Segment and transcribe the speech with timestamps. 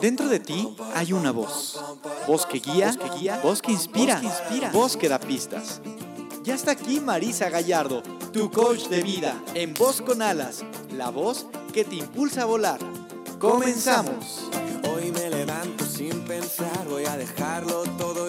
[0.00, 1.78] Dentro de ti hay una voz.
[2.26, 4.22] Voz que guía, voz que, guía, voz que inspira,
[4.72, 5.82] voz que da pistas.
[6.44, 8.02] Ya está aquí Marisa Gallardo,
[8.32, 10.64] tu coach de vida, en Voz con Alas,
[10.96, 12.78] la voz que te impulsa a volar.
[13.38, 14.48] Comenzamos.
[14.88, 18.25] Hoy me levanto sin pensar, voy a dejarlo todo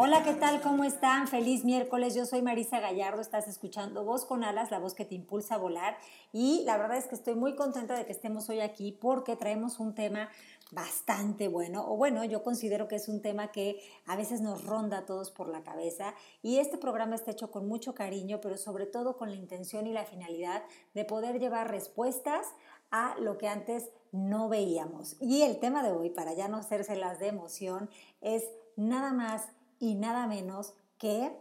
[0.00, 0.60] Hola, ¿qué tal?
[0.60, 1.26] ¿Cómo están?
[1.26, 2.14] Feliz miércoles.
[2.14, 3.20] Yo soy Marisa Gallardo.
[3.20, 5.98] Estás escuchando Voz con Alas, la voz que te impulsa a volar.
[6.32, 9.80] Y la verdad es que estoy muy contenta de que estemos hoy aquí porque traemos
[9.80, 10.28] un tema
[10.70, 14.98] bastante bueno, o bueno, yo considero que es un tema que a veces nos ronda
[14.98, 18.86] a todos por la cabeza y este programa está hecho con mucho cariño, pero sobre
[18.86, 20.62] todo con la intención y la finalidad
[20.94, 22.46] de poder llevar respuestas
[22.92, 25.16] a lo que antes no veíamos.
[25.20, 27.90] Y el tema de hoy, para ya no hacérselas de emoción,
[28.20, 28.44] es
[28.76, 31.32] nada más y nada menos que...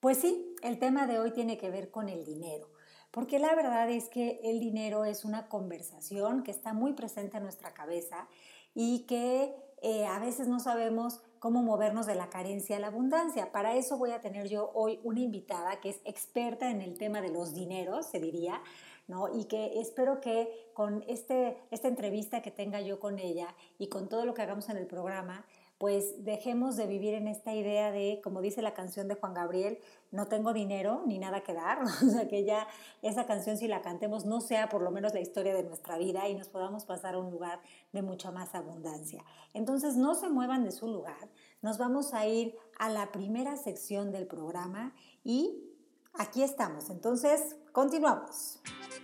[0.00, 2.70] Pues sí, el tema de hoy tiene que ver con el dinero,
[3.10, 7.42] porque la verdad es que el dinero es una conversación que está muy presente en
[7.42, 8.26] nuestra cabeza
[8.74, 13.50] y que eh, a veces no sabemos cómo movernos de la carencia a la abundancia.
[13.50, 17.20] Para eso voy a tener yo hoy una invitada que es experta en el tema
[17.20, 18.62] de los dineros, se diría,
[19.10, 19.28] ¿no?
[19.36, 24.08] Y que espero que con este, esta entrevista que tenga yo con ella y con
[24.08, 25.44] todo lo que hagamos en el programa,
[25.80, 29.78] pues dejemos de vivir en esta idea de, como dice la canción de Juan Gabriel,
[30.10, 32.68] no tengo dinero ni nada que dar, o sea, que ya
[33.00, 36.28] esa canción si la cantemos no sea por lo menos la historia de nuestra vida
[36.28, 39.24] y nos podamos pasar a un lugar de mucha más abundancia.
[39.54, 41.30] Entonces, no se muevan de su lugar,
[41.62, 44.94] nos vamos a ir a la primera sección del programa
[45.24, 45.69] y
[46.14, 46.90] aquí estamos.
[46.90, 48.60] Entonces, continuamos.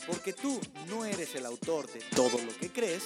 [0.07, 3.05] Porque tú no eres el autor de todo lo que crees.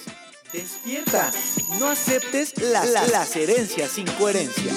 [0.53, 1.31] Despierta.
[1.79, 4.73] No aceptes las, las herencias sin coherencia.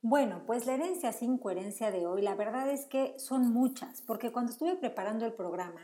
[0.00, 4.30] Bueno, pues la herencia sin coherencia de hoy, la verdad es que son muchas, porque
[4.30, 5.80] cuando estuve preparando el programa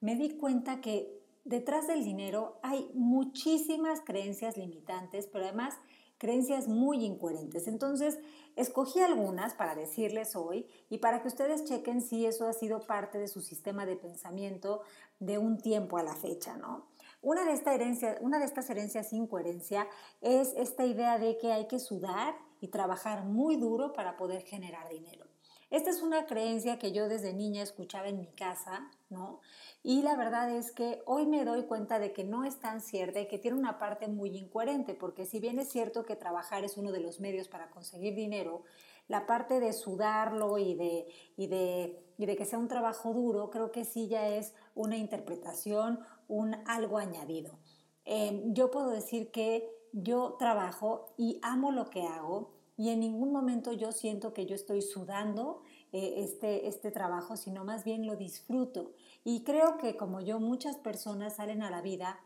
[0.00, 5.74] me di cuenta que detrás del dinero hay muchísimas creencias limitantes, pero además
[6.18, 7.66] creencias muy incoherentes.
[7.66, 8.18] Entonces,
[8.54, 13.18] escogí algunas para decirles hoy y para que ustedes chequen si eso ha sido parte
[13.18, 14.82] de su sistema de pensamiento
[15.18, 16.86] de un tiempo a la fecha, ¿no?
[17.22, 19.88] Una de, esta herencia, una de estas herencias sin coherencia
[20.20, 24.88] es esta idea de que hay que sudar y trabajar muy duro para poder generar
[24.88, 25.31] dinero.
[25.72, 29.40] Esta es una creencia que yo desde niña escuchaba en mi casa, ¿no?
[29.82, 33.20] Y la verdad es que hoy me doy cuenta de que no es tan cierta
[33.20, 36.76] y que tiene una parte muy incoherente, porque si bien es cierto que trabajar es
[36.76, 38.64] uno de los medios para conseguir dinero,
[39.08, 41.06] la parte de sudarlo y de,
[41.38, 44.98] y de, y de que sea un trabajo duro, creo que sí ya es una
[44.98, 47.58] interpretación, un algo añadido.
[48.04, 53.32] Eh, yo puedo decir que yo trabajo y amo lo que hago y en ningún
[53.32, 55.62] momento yo siento que yo estoy sudando
[55.92, 58.92] eh, este, este trabajo, sino más bien lo disfruto.
[59.24, 62.20] Y creo que como yo, muchas personas salen a la vida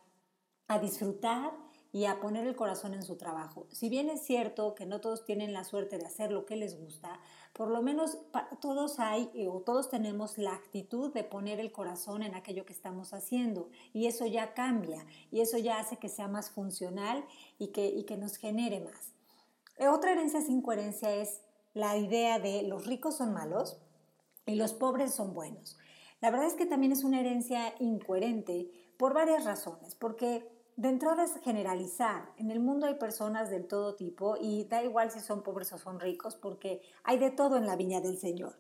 [0.69, 1.53] a disfrutar
[1.93, 3.67] y a poner el corazón en su trabajo.
[3.71, 6.79] Si bien es cierto que no todos tienen la suerte de hacer lo que les
[6.79, 7.21] gusta,
[7.53, 8.19] por lo menos
[8.61, 12.75] todos hay eh, o todos tenemos la actitud de poner el corazón en aquello que
[12.75, 17.25] estamos haciendo y eso ya cambia y eso ya hace que sea más funcional
[17.59, 19.16] y que, y que nos genere más.
[19.79, 21.41] Eh, otra herencia sin coherencia es
[21.75, 23.79] la idea de los ricos son malos
[24.47, 25.77] y los pobres son buenos.
[26.21, 31.25] La verdad es que también es una herencia incoherente por varias razones, porque de entrada
[31.25, 32.31] es generalizar.
[32.39, 35.79] En el mundo hay personas del todo tipo y da igual si son pobres o
[35.79, 38.59] son ricos, porque hay de todo en la viña del Señor.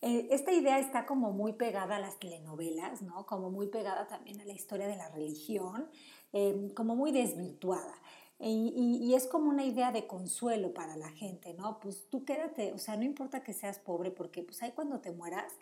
[0.00, 3.26] Eh, esta idea está como muy pegada a las telenovelas, ¿no?
[3.26, 5.88] Como muy pegada también a la historia de la religión,
[6.32, 7.94] eh, como muy desvirtuada.
[8.40, 11.80] Y, es como una idea de consuelo para la gente, ¿no?
[11.80, 15.10] Pues tú quédate, o sea, no importa que seas pobre, porque pues ahí cuando te
[15.10, 15.52] mueras,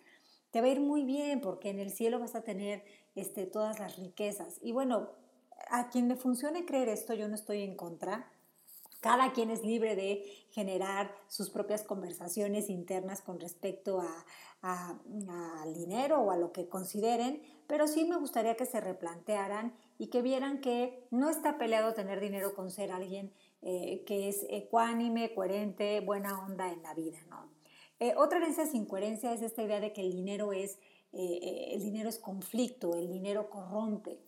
[0.51, 2.84] te va a ir muy bien, porque en el cielo vas a tener
[3.15, 4.59] este, todas las riquezas.
[4.61, 5.09] Y bueno,
[5.71, 8.31] a quien le funcione creer esto, yo no estoy en contra.
[9.07, 14.03] Cada quien es libre de generar sus propias conversaciones internas con respecto
[14.63, 20.09] al dinero o a lo que consideren, pero sí me gustaría que se replantearan y
[20.09, 23.33] que vieran que no está peleado tener dinero con ser alguien
[23.63, 27.49] eh, que es ecuánime, coherente, buena onda en la vida, ¿no?
[28.01, 30.81] Eh, otra herencia sin coherencia es esta idea de que el dinero es,
[31.13, 34.19] eh, el dinero es conflicto, el dinero corrompe.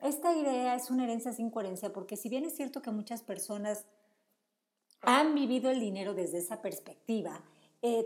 [0.00, 3.86] Esta idea es una herencia sin coherencia porque si bien es cierto que muchas personas
[5.02, 7.42] han vivido el dinero desde esa perspectiva,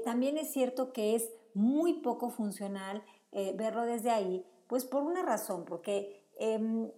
[0.05, 3.03] también es cierto que es muy poco funcional
[3.33, 6.91] eh, verlo desde ahí, pues por una razón, porque em,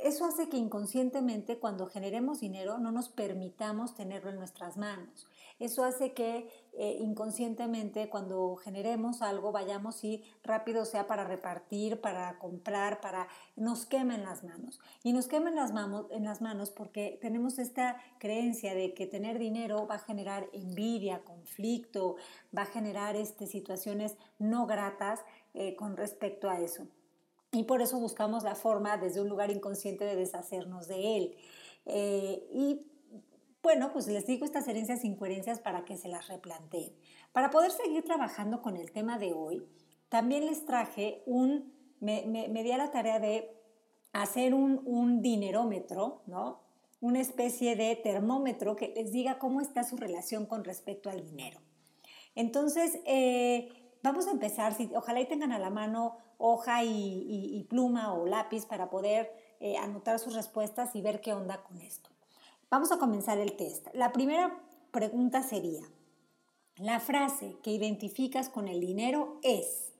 [0.00, 5.26] eso hace que inconscientemente cuando generemos dinero no nos permitamos tenerlo en nuestras manos.
[5.58, 12.38] Eso hace que eh, inconscientemente cuando generemos algo vayamos y rápido sea para repartir, para
[12.38, 14.80] comprar, para nos quemen las manos.
[15.02, 19.38] Y nos quemen las manos, en las manos porque tenemos esta creencia de que tener
[19.38, 22.16] dinero va a generar envidia, conflicto,
[22.56, 25.24] va a generar este, situaciones no gratas
[25.54, 26.86] eh, con respecto a eso.
[27.52, 31.36] Y por eso buscamos la forma desde un lugar inconsciente de deshacernos de él.
[31.86, 32.86] Eh, y
[33.62, 36.92] bueno, pues les digo estas herencias e incoherencias para que se las replanteen.
[37.32, 39.66] Para poder seguir trabajando con el tema de hoy,
[40.08, 43.50] también les traje un, me, me, di a la tarea de
[44.12, 46.60] hacer un, un dinerómetro, ¿no?
[47.00, 51.60] Una especie de termómetro que les diga cómo está su relación con respecto al dinero.
[52.34, 53.68] Entonces, eh,
[54.02, 58.64] vamos a empezar, si, ojalá y tengan a la mano hoja y, pluma o lápiz
[58.66, 62.10] para poder eh, anotar sus respuestas y ver qué onda con esto.
[62.70, 63.88] Vamos a comenzar el test.
[63.94, 65.82] La primera pregunta sería,
[66.76, 69.92] la frase que identificas con el dinero es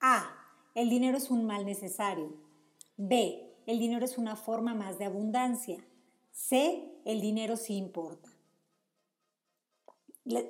[0.00, 0.30] A.
[0.74, 2.34] El dinero es un mal necesario.
[2.96, 3.54] B.
[3.66, 5.82] El dinero es una forma más de abundancia.
[6.30, 6.92] C.
[7.04, 8.28] El dinero sí importa.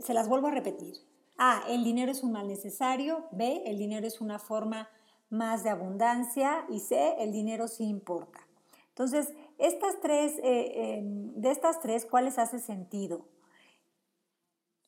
[0.01, 0.97] Se las vuelvo a repetir.
[1.37, 1.63] A.
[1.69, 3.27] El dinero es un mal necesario.
[3.33, 3.63] B.
[3.67, 4.89] El dinero es una forma
[5.31, 6.67] más de abundancia.
[6.69, 7.17] Y C.
[7.19, 8.41] El dinero sí importa.
[8.89, 13.27] Entonces, estas tres, eh, em, de estas tres, ¿cuáles hace sentido?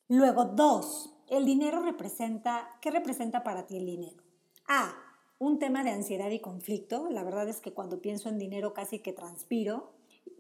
[0.09, 4.23] Luego, dos, el dinero representa, ¿qué representa para ti el dinero?
[4.69, 4.95] A,
[5.39, 7.09] un tema de ansiedad y conflicto.
[7.11, 9.93] La verdad es que cuando pienso en dinero casi que transpiro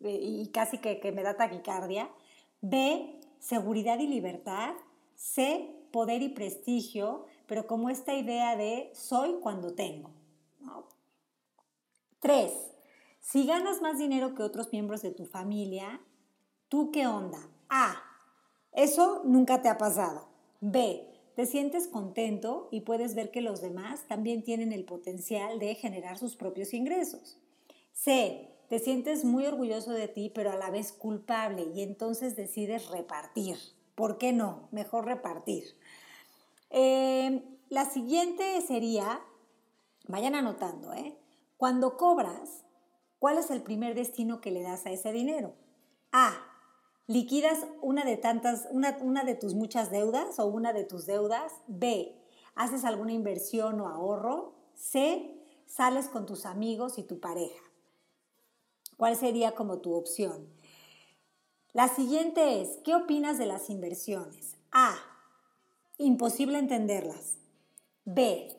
[0.02, 2.10] eh, y casi que, me da taquicardia.
[2.60, 4.74] B, seguridad y libertad.
[5.16, 10.10] C, poder y prestigio, pero como esta idea de soy cuando tengo.
[12.20, 12.52] Tres,
[13.18, 16.02] si ganas más dinero que otros miembros de tu familia,
[16.68, 17.48] ¿tú qué onda?
[17.70, 17.96] A.
[18.72, 20.28] Eso nunca te ha pasado.
[20.60, 21.08] B.
[21.34, 26.18] Te sientes contento y puedes ver que los demás también tienen el potencial de generar
[26.18, 27.38] sus propios ingresos.
[27.94, 28.50] C.
[28.68, 33.56] Te sientes muy orgulloso de ti, pero a la vez culpable y entonces decides repartir.
[33.96, 34.68] ¿Por qué no?
[34.72, 35.64] Mejor repartir.
[36.70, 39.20] Eh, la siguiente sería,
[40.08, 41.18] vayan anotando, ¿eh?
[41.56, 42.66] Cuando cobras,
[43.18, 45.54] ¿Cuál es el primer destino que le das a ese dinero?
[46.12, 46.34] A.
[47.06, 51.52] Liquidas una de tantas, una, una de tus muchas deudas o una de tus deudas.
[51.66, 52.20] B.
[52.54, 54.54] Haces alguna inversión o ahorro.
[54.74, 55.42] C.
[55.66, 57.62] Sales con tus amigos y tu pareja.
[58.96, 60.48] ¿Cuál sería como tu opción?
[61.72, 64.56] La siguiente es, ¿qué opinas de las inversiones?
[64.72, 64.94] A.
[65.98, 67.38] Imposible entenderlas.
[68.04, 68.54] B.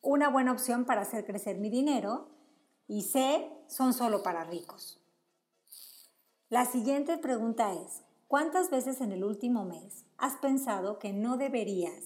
[0.00, 2.28] Una buena opción para hacer crecer mi dinero.
[2.88, 5.00] Y C son solo para ricos.
[6.48, 12.02] La siguiente pregunta es, ¿cuántas veces en el último mes has pensado que no deberías,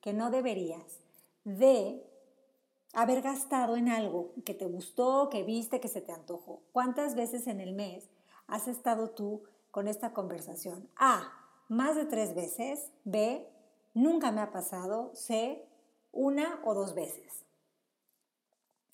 [0.00, 1.00] que no deberías
[1.42, 2.06] de
[2.92, 6.62] haber gastado en algo que te gustó, que viste, que se te antojó?
[6.70, 8.08] ¿Cuántas veces en el mes
[8.46, 9.42] has estado tú
[9.72, 10.88] con esta conversación?
[10.94, 11.32] A,
[11.66, 12.92] más de tres veces.
[13.02, 13.49] B,
[13.94, 15.14] nunca me ha pasado.
[15.14, 15.66] C,
[16.12, 17.44] una o dos veces.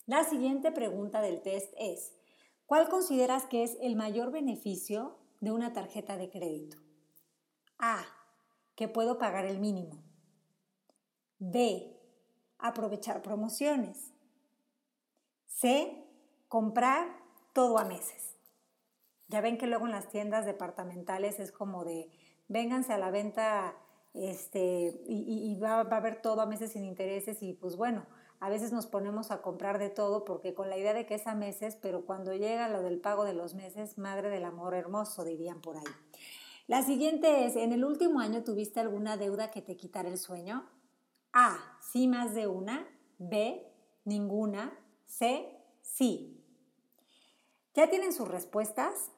[0.05, 2.13] La siguiente pregunta del test es,
[2.65, 6.77] ¿cuál consideras que es el mayor beneficio de una tarjeta de crédito?
[7.77, 8.05] A,
[8.75, 10.03] que puedo pagar el mínimo.
[11.39, 11.93] B,
[12.57, 14.13] aprovechar promociones.
[15.45, 16.03] C,
[16.47, 17.19] comprar
[17.53, 18.37] todo a meses.
[19.27, 22.09] Ya ven que luego en las tiendas departamentales es como de,
[22.47, 23.75] vénganse a la venta
[24.17, 28.05] este, y, va, va, a haber todo a meses sin intereses y pues bueno,
[28.39, 31.27] a veces nos ponemos a comprar de todo porque con la idea de que es
[31.27, 35.23] a meses, pero cuando llega lo del pago de los meses, madre del amor hermoso,
[35.23, 35.83] dirían por ahí.
[36.67, 40.69] La siguiente es, ¿en el último año tuviste alguna deuda que te quitara el sueño?
[41.31, 42.87] A, sí más de una.
[43.17, 43.65] B,
[44.03, 44.77] ninguna.
[45.05, 45.49] C,
[45.81, 46.43] sí.
[47.73, 49.11] ¿Ya tienen sus respuestas?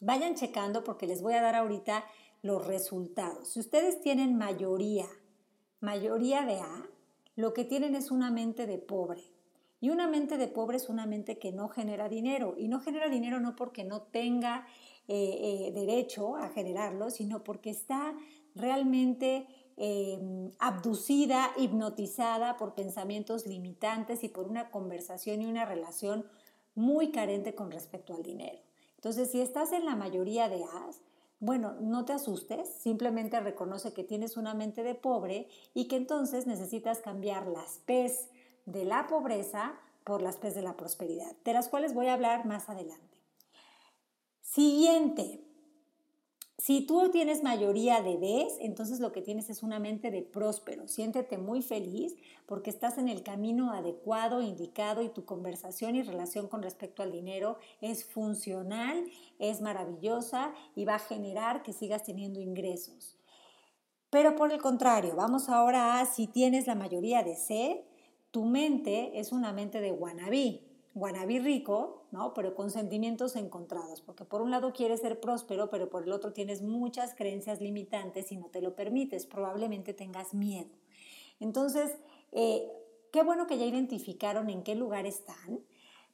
[0.00, 2.04] Vayan checando porque les voy a dar ahorita
[2.46, 3.48] los resultados.
[3.48, 5.06] Si ustedes tienen mayoría,
[5.80, 6.86] mayoría de A,
[7.34, 9.22] lo que tienen es una mente de pobre.
[9.80, 12.54] Y una mente de pobre es una mente que no genera dinero.
[12.56, 14.66] Y no genera dinero no porque no tenga
[15.08, 18.14] eh, eh, derecho a generarlo, sino porque está
[18.54, 26.26] realmente eh, abducida, hipnotizada por pensamientos limitantes y por una conversación y una relación
[26.74, 28.58] muy carente con respecto al dinero.
[28.94, 31.02] Entonces, si estás en la mayoría de As,
[31.38, 36.46] Bueno, no te asustes, simplemente reconoce que tienes una mente de pobre y que entonces
[36.46, 38.28] necesitas cambiar las P's
[38.64, 42.46] de la pobreza por las P's de la prosperidad, de las cuales voy a hablar
[42.46, 43.18] más adelante.
[44.40, 45.45] Siguiente,
[46.58, 50.88] si tú tienes mayoría de Bs, entonces lo que tienes es una mente de próspero.
[50.88, 56.48] Siéntete muy feliz porque estás en el camino adecuado, indicado y tu conversación y relación
[56.48, 59.04] con respecto al dinero es funcional,
[59.38, 63.18] es maravillosa y va a generar que sigas teniendo ingresos.
[64.08, 67.84] Pero por el contrario, vamos ahora a si tienes la mayoría de C,
[68.30, 70.62] tu mente es una mente de wannabe
[70.96, 72.32] guanabí rico, ¿no?
[72.32, 76.32] Pero con sentimientos encontrados, porque por un lado quieres ser próspero, pero por el otro
[76.32, 80.70] tienes muchas creencias limitantes y no te lo permites, probablemente tengas miedo.
[81.38, 81.94] Entonces,
[82.32, 82.66] eh,
[83.12, 85.60] qué bueno que ya identificaron en qué lugar están,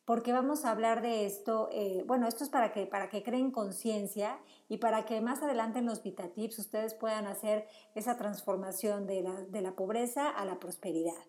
[0.04, 3.52] porque vamos a hablar de esto, eh, bueno, esto es para que, para que creen
[3.52, 9.22] conciencia y para que más adelante en los VitaTips ustedes puedan hacer esa transformación de
[9.22, 11.22] la, de la pobreza a la prosperidad.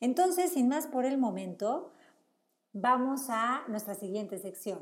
[0.00, 1.92] Entonces, sin más por el momento,
[2.78, 4.78] Vamos a nuestra siguiente sección.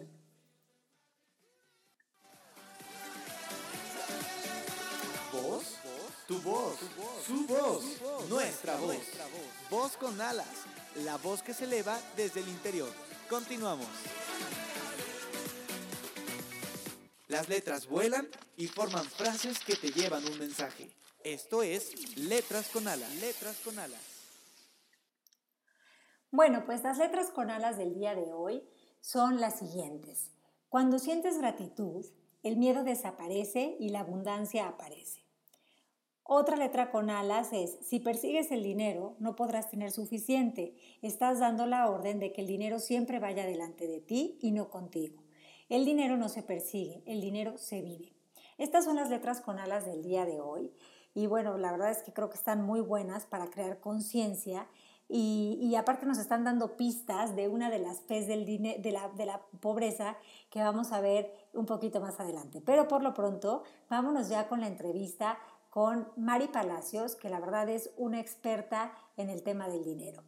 [5.32, 5.76] Voz,
[6.26, 6.76] tu voz,
[7.24, 7.84] su voz,
[8.28, 8.96] nuestra voz.
[9.70, 10.48] Voz con alas,
[11.04, 12.90] la voz que se eleva desde el interior.
[13.30, 13.86] Continuamos.
[17.28, 20.90] Las letras vuelan y forman frases que te llevan un mensaje.
[21.22, 24.13] Esto es Letras con alas, letras con alas.
[26.36, 28.64] Bueno, pues las letras con alas del día de hoy
[29.00, 30.32] son las siguientes.
[30.68, 32.04] Cuando sientes gratitud,
[32.42, 35.20] el miedo desaparece y la abundancia aparece.
[36.24, 40.74] Otra letra con alas es, si persigues el dinero, no podrás tener suficiente.
[41.02, 44.70] Estás dando la orden de que el dinero siempre vaya delante de ti y no
[44.70, 45.22] contigo.
[45.68, 48.12] El dinero no se persigue, el dinero se vive.
[48.58, 50.72] Estas son las letras con alas del día de hoy.
[51.14, 54.66] Y bueno, la verdad es que creo que están muy buenas para crear conciencia
[55.16, 59.26] y, aparte nos están dando pistas de una de las P's del de, la, de
[59.26, 60.16] la pobreza
[60.50, 62.60] que vamos a ver un poquito más adelante.
[62.60, 65.38] Pero por lo pronto, vámonos ya con la entrevista
[65.70, 70.24] con Mari Palacios, que la verdad es una experta en el tema del dinero.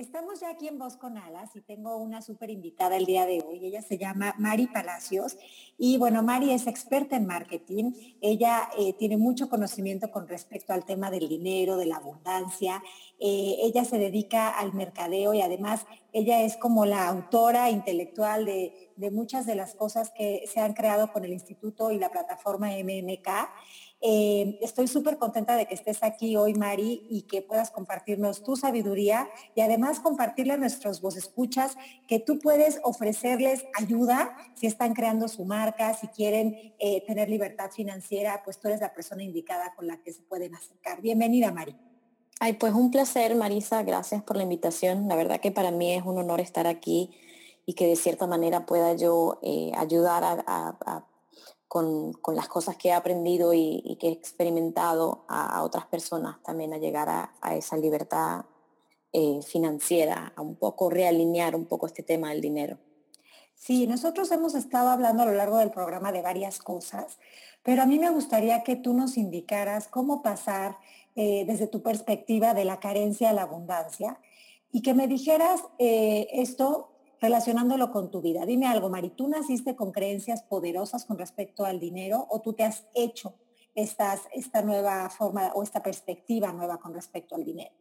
[0.00, 3.44] Estamos ya aquí en Voz con Alas y tengo una súper invitada el día de
[3.46, 3.66] hoy.
[3.66, 5.36] Ella se llama Mari Palacios
[5.76, 7.92] y bueno, Mari es experta en marketing.
[8.22, 12.82] Ella eh, tiene mucho conocimiento con respecto al tema del dinero, de la abundancia.
[13.18, 18.92] Eh, ella se dedica al mercadeo y además ella es como la autora intelectual de,
[18.96, 22.68] de muchas de las cosas que se han creado con el instituto y la plataforma
[22.68, 23.28] MMK.
[24.02, 28.56] Eh, estoy súper contenta de que estés aquí hoy, Mari, y que puedas compartirnos tu
[28.56, 31.76] sabiduría y además compartirle a nuestros vos escuchas
[32.08, 37.70] que tú puedes ofrecerles ayuda si están creando su marca, si quieren eh, tener libertad
[37.70, 41.02] financiera, pues tú eres la persona indicada con la que se pueden acercar.
[41.02, 41.76] Bienvenida, Mari.
[42.40, 43.82] Ay, pues un placer, Marisa.
[43.82, 45.08] Gracias por la invitación.
[45.08, 47.10] La verdad que para mí es un honor estar aquí
[47.66, 51.09] y que de cierta manera pueda yo eh, ayudar a
[51.70, 56.78] con, las cosas que he aprendido y, que he experimentado a, otras personas también a
[56.78, 58.44] llegar a, esa libertad
[59.12, 62.78] eh, financiera, a un poco realinear un poco este tema del dinero.
[63.54, 67.20] Sí, nosotros hemos estado hablando a lo largo del programa de varias cosas,
[67.62, 70.76] pero a mí me gustaría que tú nos indicaras cómo pasar
[71.14, 74.18] eh, desde tu perspectiva de la carencia a la abundancia
[74.72, 76.89] y que me dijeras eh, esto
[77.20, 78.46] relacionándolo con tu vida.
[78.46, 82.64] Dime algo, Mari, ¿tú naciste con creencias poderosas con respecto al dinero o tú te
[82.64, 83.34] has hecho
[83.74, 87.74] estas, esta nueva forma o esta perspectiva nueva con respecto al dinero?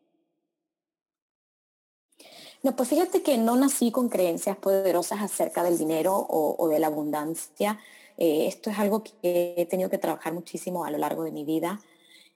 [2.62, 6.88] No, pues fíjate que no nací con creencias poderosas acerca del dinero o, de la
[6.88, 7.80] abundancia.
[8.18, 11.46] Eh, esto es algo que he tenido que trabajar muchísimo a lo largo de mi
[11.46, 11.80] vida.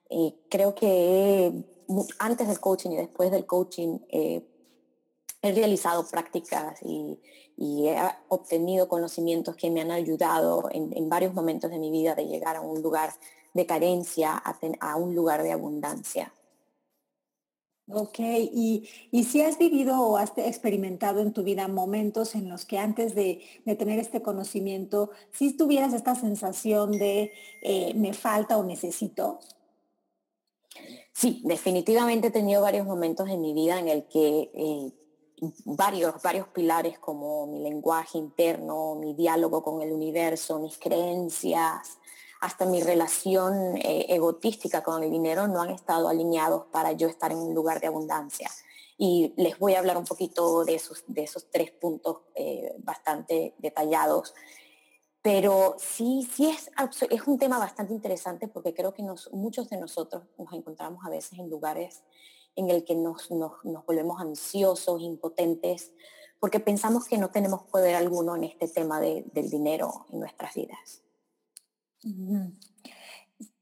[0.10, 1.52] Eh, creo que
[2.20, 4.46] antes del coaching y después del coaching eh,
[5.44, 7.20] he realizado prácticas y,
[7.56, 7.96] he
[8.30, 12.62] obtenido conocimientos que me han ayudado en, varios momentos de mi vida de llegar a
[12.62, 13.12] un lugar
[13.54, 16.34] de carencia a, un lugar de abundancia.
[17.88, 18.90] Ok, y,
[19.24, 23.44] si has vivido o has experimentado en tu vida momentos en los que antes de,
[23.78, 27.32] tener este conocimiento, si tuvieras esta sensación de
[27.62, 29.40] eh, me falta o necesito.
[31.14, 34.92] Sí, definitivamente he tenido varios momentos en mi vida en el que eh,
[35.66, 41.98] varios, varios pilares como mi lenguaje interno, mi diálogo con el universo, mis creencias,
[42.44, 47.32] hasta mi relación eh, egotística con el dinero no han estado alineados para yo estar
[47.32, 48.52] en un lugar de abundancia.
[48.98, 53.56] Y les voy a hablar un poquito de esos, de esos tres puntos eh, bastante
[53.60, 54.34] detallados.
[55.22, 56.70] Pero sí, sí es,
[57.10, 61.10] es un tema bastante interesante porque creo que nos, muchos de nosotros nos encontramos a
[61.10, 62.04] veces en lugares
[62.56, 63.30] en el que nos,
[63.86, 65.92] volvemos ansiosos, impotentes,
[66.40, 71.04] porque pensamos que no tenemos poder alguno en este tema del dinero en nuestras vidas.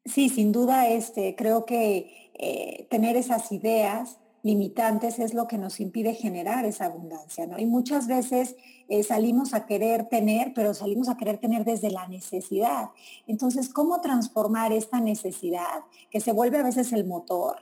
[0.05, 5.79] Sí, sin duda, este, creo que eh, tener esas ideas limitantes es lo que nos
[5.79, 7.60] impide generar esa abundancia, ¿no?
[7.60, 8.55] Y muchas veces
[8.89, 12.89] eh, salimos a querer tener, pero salimos a querer tener desde la necesidad.
[13.27, 17.57] Entonces, ¿cómo transformar esta necesidad que se vuelve a veces el motor?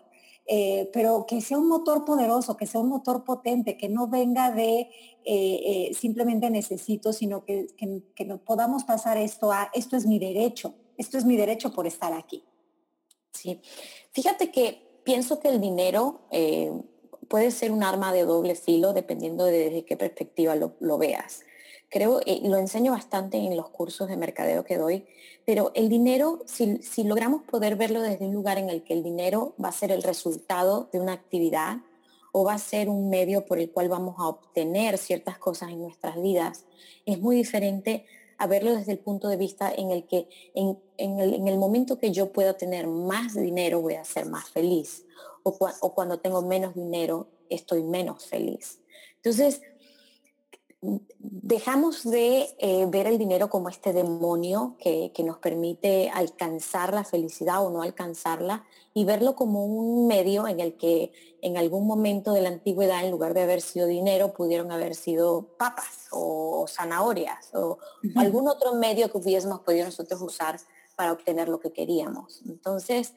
[0.51, 4.51] Eh, pero que sea un motor poderoso, que sea un motor potente, que no venga
[4.51, 4.89] de
[5.23, 10.73] eh, simplemente necesito, sino que, que, que podamos pasar esto a esto es mi derecho,
[10.97, 12.43] esto es mi derecho por estar aquí.
[13.31, 13.61] Sí,
[14.11, 16.71] fíjate que pienso que el dinero eh,
[17.27, 21.41] puede ser un arma de doble filo dependiendo de desde qué perspectiva lo, veas.
[21.89, 25.07] Creo, y lo enseño bastante en los cursos de mercadeo que doy,
[25.45, 29.03] pero el dinero, si, si logramos poder verlo desde un lugar en el que el
[29.03, 31.77] dinero va a ser el resultado de una actividad
[32.31, 35.81] o va a ser un medio por el cual vamos a obtener ciertas cosas en
[35.81, 36.65] nuestras vidas,
[37.05, 38.05] es muy diferente
[38.37, 42.31] a verlo desde el punto de vista en el que en, el, momento que yo
[42.31, 45.05] pueda tener más dinero voy a ser más feliz
[45.43, 48.79] o, o cuando tengo menos dinero estoy menos feliz.
[49.17, 49.61] Entonces,
[50.81, 57.65] dejamos de eh, ver el dinero como este demonio que, nos permite alcanzar la felicidad
[57.65, 62.41] o no alcanzarla y verlo como un medio en el que en algún momento de
[62.41, 67.77] la antigüedad, en lugar de haber sido dinero, pudieron haber sido papas o, zanahorias o,
[68.15, 70.59] o algún otro medio que hubiésemos podido nosotros usar
[70.95, 72.41] para obtener lo que queríamos.
[72.47, 73.13] Entonces,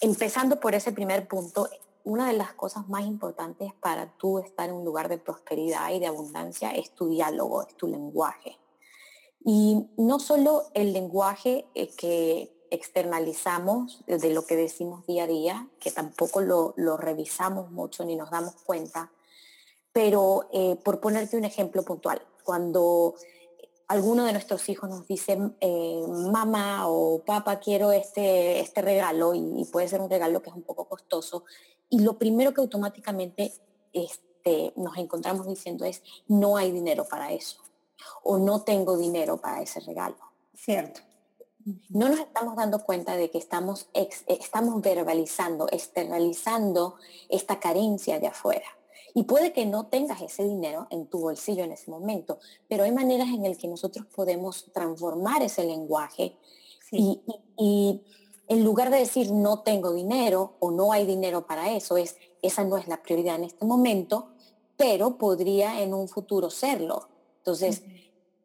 [0.00, 1.68] empezando por ese primer punto,
[2.04, 6.00] una de las cosas más importantes para tú estar en un lugar de prosperidad y
[6.00, 8.58] de abundancia es tu diálogo, es tu lenguaje.
[9.44, 15.68] Y no solo el lenguaje eh, que externalizamos de lo que decimos día a día,
[15.80, 19.10] que tampoco lo, revisamos mucho ni nos damos cuenta,
[19.92, 23.14] pero eh, por ponerte un ejemplo puntual, cuando
[23.90, 29.64] alguno de nuestros hijos nos dice, eh, mamá o papá, quiero este, este regalo, y,
[29.64, 31.42] puede ser un regalo que es un poco costoso,
[31.88, 33.52] y lo primero que automáticamente
[33.92, 37.62] este, nos encontramos diciendo es, no hay dinero para eso,
[38.22, 40.18] o no tengo dinero para ese regalo.
[40.54, 41.00] Cierto.
[41.88, 46.94] No nos estamos dando cuenta de que estamos, estamos verbalizando, externalizando
[47.28, 48.66] esta carencia de afuera.
[49.14, 52.92] Y puede que no tengas ese dinero en tu bolsillo en ese momento, pero hay
[52.92, 56.36] maneras en las que nosotros podemos transformar ese lenguaje
[56.92, 58.00] y,
[58.48, 62.64] en lugar de decir no tengo dinero o no hay dinero para eso, es esa
[62.64, 64.30] no es la prioridad en este momento,
[64.76, 67.08] pero podría en un futuro serlo.
[67.38, 67.82] Entonces,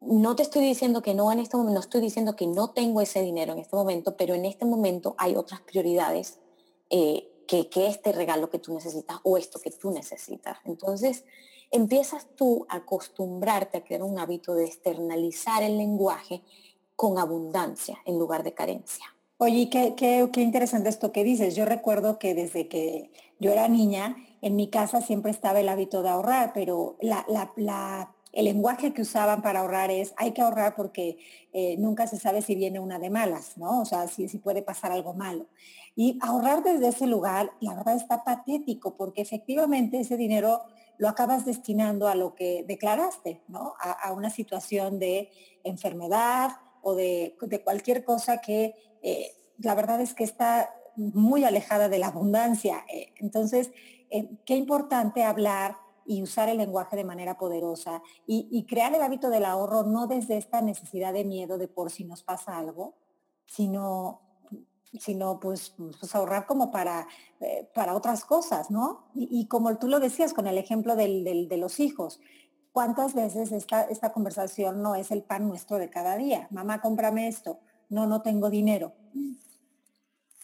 [0.00, 3.00] no te estoy diciendo que no en este momento, no estoy diciendo que no tengo
[3.00, 6.38] ese dinero en este momento, pero en este momento hay otras prioridades
[6.90, 10.58] eh, que, este regalo que tú necesitas o esto que tú necesitas.
[10.64, 11.24] Entonces,
[11.70, 16.42] empiezas tú a acostumbrarte a crear un hábito de externalizar el lenguaje
[16.94, 19.06] con abundancia en lugar de carencia.
[19.38, 21.54] Oye, qué, qué, qué interesante esto que dices.
[21.54, 26.02] Yo recuerdo que desde que yo era niña, en mi casa siempre estaba el hábito
[26.02, 31.18] de ahorrar, pero el lenguaje que usaban para ahorrar es, hay que ahorrar porque
[31.52, 33.80] eh, nunca se sabe si viene una de malas, ¿no?
[33.80, 35.46] O sea, si, si puede pasar algo malo.
[35.96, 40.60] Y ahorrar desde ese lugar, la verdad está patético, porque efectivamente ese dinero
[40.98, 43.74] lo acabas destinando a lo que declaraste, ¿no?
[43.80, 45.30] A, una situación de
[45.64, 51.98] enfermedad o de, cualquier cosa que eh, la verdad es que está muy alejada de
[51.98, 52.84] la abundancia.
[52.92, 53.70] Eh, entonces,
[54.10, 59.28] eh, qué importante hablar y usar el lenguaje de manera poderosa y, crear el hábito
[59.28, 62.94] del ahorro no desde esta necesidad de miedo de por si nos pasa algo,
[63.46, 64.20] sino,
[64.98, 67.06] sino pues, pues ahorrar como para,
[67.74, 69.06] para otras cosas, ¿no?
[69.14, 72.20] Y, como tú lo decías con el ejemplo de los hijos,
[72.72, 76.48] ¿cuántas veces esta, esta conversación no es el pan nuestro de cada día?
[76.50, 78.92] Mamá, cómprame esto no, no tengo dinero.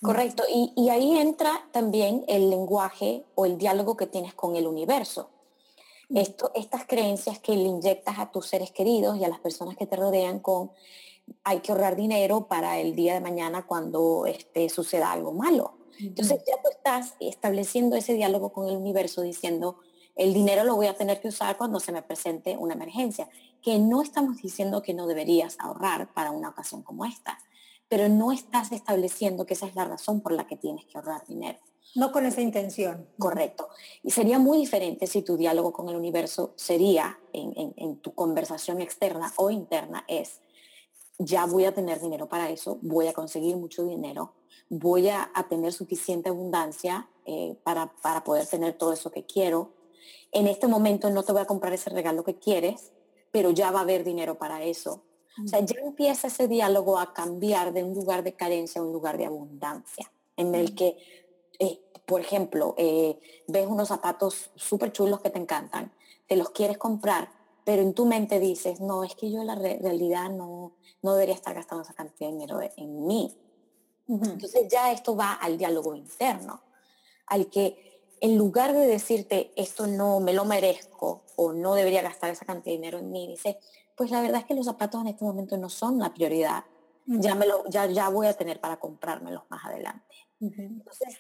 [0.01, 5.31] Correcto, y, ahí entra también el lenguaje o el diálogo que tienes con el universo.
[6.09, 6.17] Mm.
[6.17, 9.87] Esto, estas creencias que le inyectas a tus seres queridos y a las personas que
[9.87, 10.73] te rodean con
[11.45, 15.79] hay que ahorrar dinero para el día de mañana cuando este, suceda algo malo.
[15.99, 19.79] Entonces ya tú estás estableciendo ese diálogo con el universo diciendo,
[20.17, 23.29] el dinero lo voy a tener que usar cuando se me presente una emergencia,
[23.63, 27.39] que no estamos diciendo que no deberías ahorrar para una ocasión como esta,
[27.89, 31.27] pero no estás estableciendo que esa es la razón por la que tienes que ahorrar
[31.27, 31.59] dinero.
[31.95, 33.07] No con esa intención.
[33.19, 33.69] Correcto.
[34.03, 39.33] Y sería muy diferente si tu diálogo con el universo sería en, tu conversación externa
[39.37, 40.41] o interna es,
[41.25, 44.33] ya voy a tener dinero para eso, voy a conseguir mucho dinero,
[44.69, 49.71] voy a, tener suficiente abundancia eh, para, para poder tener todo eso que quiero.
[50.33, 52.93] En este momento no te voy a comprar ese regalo que quieres,
[53.31, 55.03] pero ya va a haber dinero para eso.
[55.43, 58.93] O sea, ya empieza ese diálogo a cambiar de un lugar de carencia a un
[58.93, 60.99] lugar de abundancia, en el que,
[61.59, 65.91] eh, por ejemplo, eh, ves unos zapatos súper chulos que te encantan,
[66.27, 67.31] te los quieres comprar,
[67.65, 70.73] pero en tu mente dices, no, es que yo la realidad no,
[71.03, 73.37] no debería estar gastando esa cantidad de dinero en mí.
[74.09, 76.61] Entonces ya esto va al diálogo interno,
[77.27, 82.31] al que en lugar de decirte esto no me lo merezco o no debería gastar
[82.31, 83.59] esa cantidad de dinero en mí, dice,
[83.97, 86.65] pues la verdad es que los zapatos en este momento no son la prioridad.
[87.07, 90.15] Ya, me lo, ya, ya voy a tener para comprármelos más adelante.
[90.41, 91.17] Entonces,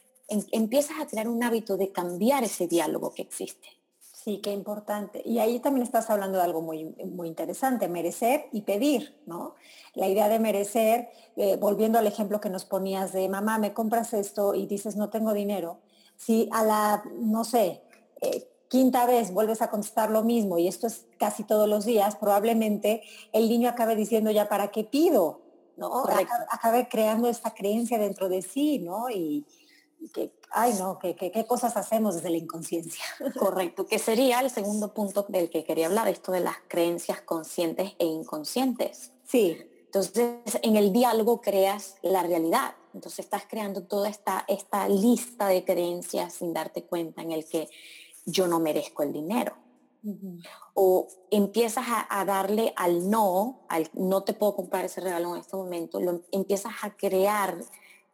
[0.52, 3.68] empiezas a tener un hábito de cambiar ese diálogo que existe.
[4.22, 5.20] Sí, qué importante.
[5.24, 9.56] Y ahí también estás hablando de algo muy, muy interesante, merecer y pedir, ¿no?
[9.94, 14.12] La idea de merecer, eh, volviendo al ejemplo que nos ponías de, mamá, me compras
[14.14, 15.80] esto y dices, no tengo dinero.
[16.16, 17.82] Si a la, no sé,
[18.20, 22.14] eh, quinta vez vuelves a contestar lo mismo y esto es casi todos los días,
[22.14, 25.40] probablemente el niño acabe diciendo ya para qué pido,
[25.76, 26.04] ¿no?
[26.48, 29.10] Acabe, creando esta creencia dentro de sí, ¿no?
[29.10, 29.44] Y,
[30.08, 33.04] que, ay no, que, qué cosas hacemos desde la inconsciencia.
[33.38, 37.92] Correcto, que sería el segundo punto del que quería hablar, esto de las creencias conscientes
[37.98, 39.12] e inconscientes.
[39.24, 39.58] Sí.
[39.86, 42.74] Entonces, en el diálogo creas la realidad.
[42.94, 47.68] Entonces estás creando toda esta, esta lista de creencias sin darte cuenta en el que
[48.26, 49.54] yo no merezco el dinero.
[50.74, 55.56] O empiezas a, darle al no, al no te puedo comprar ese regalo en este
[55.56, 57.56] momento, lo, empiezas a crear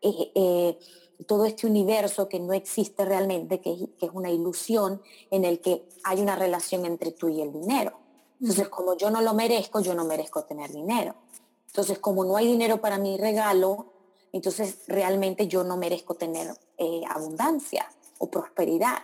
[0.03, 0.79] eh, eh,
[1.27, 6.21] todo este universo que no existe realmente, que, es una ilusión en el que hay
[6.21, 7.99] una relación entre tú y el dinero.
[8.41, 11.15] Entonces, como yo no lo merezco, yo no merezco tener dinero.
[11.67, 13.87] Entonces, como no hay dinero para mi regalo,
[14.33, 18.99] entonces realmente yo no merezco tener eh, abundancia o prosperidad.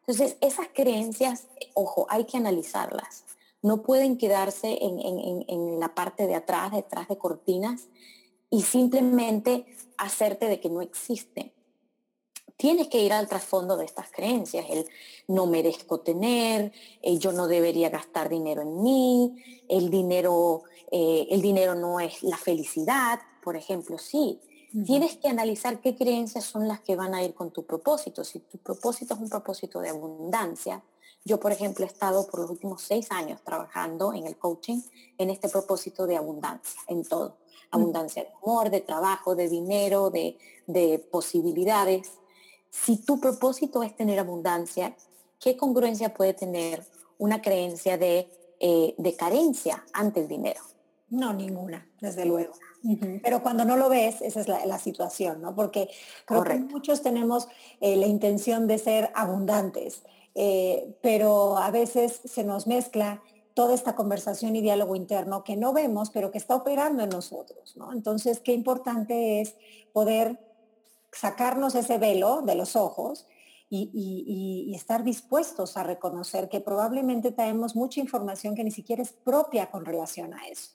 [0.00, 3.24] Entonces, esas creencias, ojo, hay que analizarlas.
[3.60, 7.88] No pueden quedarse en, la parte de atrás, detrás de cortinas,
[8.50, 11.52] y simplemente hacerte de que no existen.
[12.56, 14.86] Tienes que ir al trasfondo de estas creencias, el
[15.28, 21.40] no merezco tener, el yo no debería gastar dinero en mí, el dinero, eh, el
[21.40, 24.40] dinero no es la felicidad, por ejemplo, sí,
[24.84, 28.22] Tienes que analizar qué creencias son las que van a ir con tu propósito.
[28.22, 30.82] Si tu propósito es un propósito de abundancia,
[31.24, 34.82] yo, por ejemplo, he estado por los últimos seis años trabajando en el coaching
[35.16, 37.38] en este propósito de abundancia, en todo.
[37.70, 40.36] Abundancia de amor, de trabajo, de dinero, de,
[41.10, 42.12] posibilidades.
[42.70, 44.96] Si tu propósito es tener abundancia,
[45.40, 46.84] ¿qué congruencia puede tener
[47.18, 48.28] una creencia de,
[48.60, 50.60] eh, de carencia ante el dinero?
[51.10, 52.52] No, ninguna, desde luego.
[53.22, 55.54] Pero cuando no lo ves, esa es la, situación, ¿no?
[55.54, 55.90] Porque
[56.26, 57.48] creo que muchos tenemos
[57.80, 60.02] eh, la intención de ser abundantes,
[60.34, 63.20] eh, pero a veces se nos mezcla
[63.58, 67.76] toda esta conversación y diálogo interno que no vemos, pero que está operando en nosotros,
[67.76, 67.92] ¿no?
[67.92, 69.56] Entonces, qué importante es
[69.92, 70.38] poder
[71.10, 73.26] sacarnos ese velo de los ojos
[73.68, 79.72] y, estar dispuestos a reconocer que probablemente traemos mucha información que ni siquiera es propia
[79.72, 80.70] con relación a eso.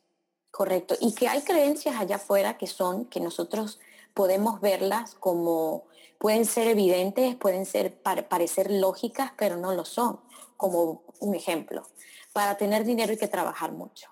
[0.51, 0.95] Correcto.
[0.99, 3.79] Y que hay creencias allá afuera que son, que nosotros
[4.13, 5.85] podemos verlas como,
[6.17, 10.19] pueden ser evidentes, pueden ser, parecer lógicas, pero no lo son.
[10.57, 11.87] Como un ejemplo,
[12.33, 14.09] para tener dinero hay que trabajar mucho.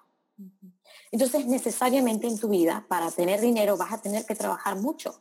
[1.11, 5.19] Entonces, necesariamente en tu vida, para tener dinero vas a tener que trabajar mucho.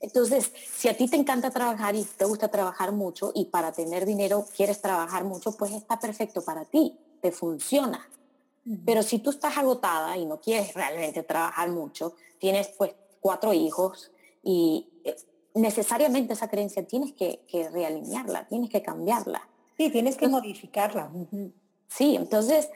[0.00, 4.06] Entonces, si a ti te encanta trabajar y te gusta trabajar mucho y para tener
[4.06, 8.08] dinero quieres trabajar mucho, pues está perfecto para ti, te funciona.
[8.86, 14.12] Pero si tú estás agotada y no quieres realmente trabajar mucho, tienes pues cuatro hijos
[14.42, 15.16] y eh,
[15.54, 17.40] necesariamente esa creencia tienes que,
[17.72, 19.46] realinearla, tienes que cambiarla.
[19.76, 21.10] Sí, tienes que modificarla.
[21.90, 22.70] Sí, entonces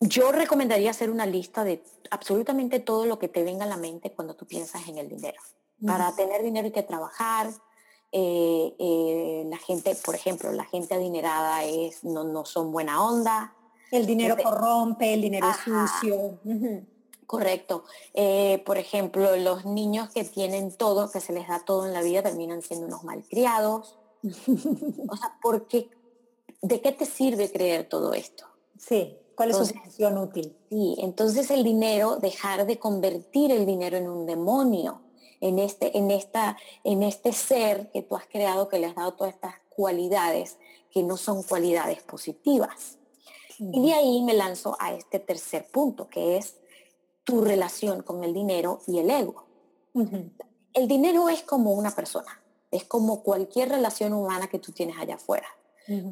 [0.00, 4.12] yo recomendaría hacer una lista de absolutamente todo lo que te venga a la mente
[4.12, 5.40] cuando tú piensas en el dinero.
[5.86, 7.50] Para tener dinero hay que trabajar.
[8.12, 13.54] Eh, eh, la gente, por ejemplo, la gente adinerada es, no, no son buena onda,
[13.90, 16.38] el dinero corrompe, el dinero es sucio.
[17.26, 17.84] Correcto.
[18.14, 22.02] Eh, por ejemplo, los niños que tienen todo, que se les da todo en la
[22.02, 23.98] vida, terminan siendo unos malcriados.
[24.22, 25.88] o sea, porque
[26.62, 28.44] ¿de qué te sirve creer todo esto?
[28.78, 30.56] Sí, ¿cuál es su función útil?
[30.68, 35.02] Sí, entonces el dinero, dejar de convertir el dinero en un demonio,
[35.40, 39.14] en este, en esta, en este ser que tú has creado, que le has dado
[39.14, 40.58] todas estas cualidades
[40.90, 42.98] que no son cualidades positivas.
[43.58, 46.56] Y de ahí me lanzo a este tercer punto, que es
[47.24, 49.44] tu relación con el dinero y el ego.
[50.72, 55.16] El dinero es como una persona, es como cualquier relación humana que tú tienes allá
[55.16, 55.46] afuera.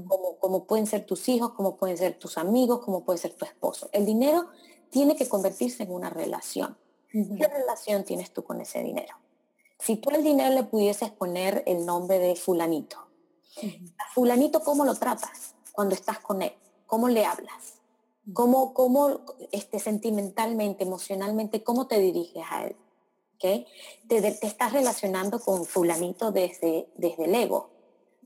[0.06, 3.44] Como, como pueden ser tus hijos, como pueden ser tus amigos, como puede ser tu
[3.44, 3.88] esposo.
[3.92, 4.48] El dinero
[4.90, 6.76] tiene que convertirse en una relación.
[7.10, 9.14] ¿Qué relación tienes tú con ese dinero?
[9.78, 12.98] Si tú al dinero le pudieses poner el nombre de fulanito,
[14.12, 16.52] fulanito, ¿cómo lo tratas cuando estás con él?
[16.86, 17.74] ¿Cómo le hablas?
[18.32, 19.20] ¿Cómo, cómo
[19.52, 22.76] este, sentimentalmente, emocionalmente, cómo te diriges a él?
[23.36, 23.66] ¿Okay?
[24.08, 27.70] Te, te, estás relacionando con fulanito desde, desde el ego,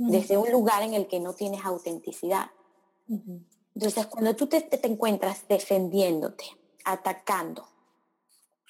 [0.08, 2.50] desde un lugar en el que no tienes autenticidad.
[3.74, 6.44] Entonces, cuando tú te, te, encuentras defendiéndote,
[6.84, 7.66] atacando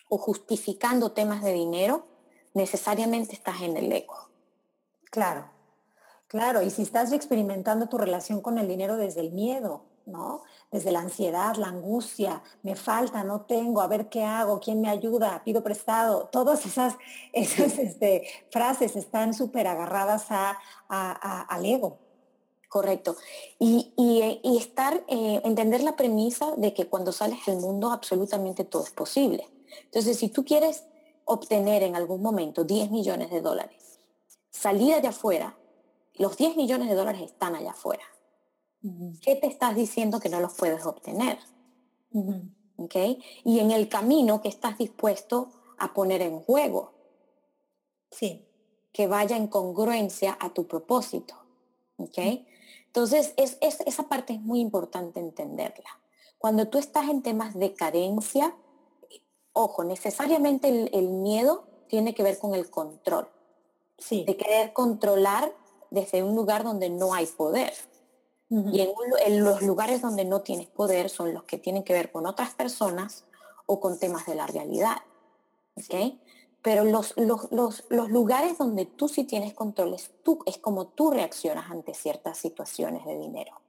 [0.09, 2.07] o justificando temas de dinero,
[2.55, 4.31] necesariamente estás en el ego.
[5.11, 5.51] Claro,
[6.27, 6.63] claro.
[6.63, 10.43] Y si estás experimentando tu relación con el dinero desde el miedo, ¿no?
[10.71, 14.89] Desde la ansiedad, la angustia, me falta, no tengo, a ver qué hago, quién me
[14.89, 16.29] ayuda, pido prestado.
[16.33, 16.97] Todas esas,
[17.33, 21.99] esas este, frases están súper agarradas a, al ego.
[22.69, 23.17] Correcto.
[23.59, 28.85] Y, y, estar, eh, entender la premisa de que cuando sales del mundo absolutamente todo
[28.85, 29.47] es posible.
[29.85, 30.85] Entonces, si tú quieres
[31.27, 33.99] obtener en algún momento 10 millones de dólares,
[34.51, 35.57] salir allá afuera,
[36.15, 38.05] los 10 millones de dólares están allá afuera.
[39.21, 41.39] ¿Qué te estás diciendo que no los puedes obtener?
[43.45, 46.93] Y en el camino que estás dispuesto a poner en juego.
[48.11, 48.47] Sí.
[48.93, 51.35] Que vaya en congruencia a tu propósito.
[52.87, 55.89] Entonces, es, esa parte es muy importante entenderla.
[56.39, 58.55] Cuando tú estás en temas de carencia,
[59.53, 63.29] ojo, necesariamente el, miedo tiene que ver con el control.
[63.99, 64.25] Sí.
[64.25, 65.55] De querer controlar
[65.91, 67.73] desde un lugar donde no hay poder.
[68.53, 72.27] Y en, los lugares donde no tienes poder son los que tienen que ver con
[72.27, 73.25] otras personas
[73.65, 74.99] o con temas de la realidad.
[75.75, 76.21] ¿okay?
[76.61, 80.87] Pero los, los, los, los, lugares donde tú sí tienes control es, tú, es como
[80.89, 83.63] tú reaccionas ante ciertas situaciones de dinero.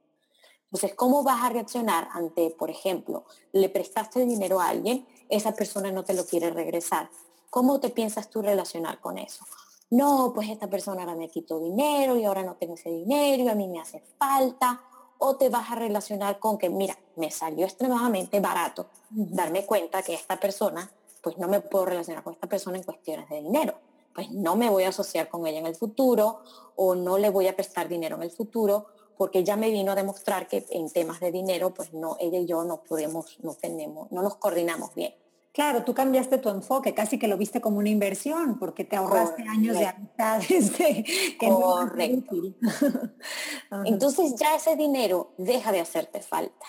[0.66, 5.92] Entonces, ¿cómo vas a reaccionar ante, por ejemplo, le prestaste dinero a alguien, esa persona
[5.92, 7.08] no te lo quiere regresar?
[7.48, 9.46] ¿Cómo te piensas tú relacionar con eso?
[9.94, 13.48] No, pues esta persona ahora me quitó dinero y ahora no tengo ese dinero y
[13.48, 14.82] a mí me hace falta.
[15.18, 20.14] O te vas a relacionar con que, mira, me salió extremadamente barato darme cuenta que
[20.14, 20.90] esta persona,
[21.22, 23.74] pues no me puedo relacionar con esta persona en cuestiones de dinero.
[24.12, 26.40] Pues no me voy a asociar con ella en el futuro
[26.76, 29.94] o no le voy a prestar dinero en el futuro porque ya me vino a
[29.94, 34.10] demostrar que en temas de dinero, pues no, ella y yo no podemos, no tenemos,
[34.10, 35.14] no nos coordinamos bien.
[35.54, 39.44] Claro, tú cambiaste tu enfoque, casi que lo viste como una inversión, porque te ahorraste
[39.48, 40.48] años de amistades
[41.38, 42.34] que Correcto.
[43.84, 46.66] Entonces ya ese dinero deja de hacerte falta.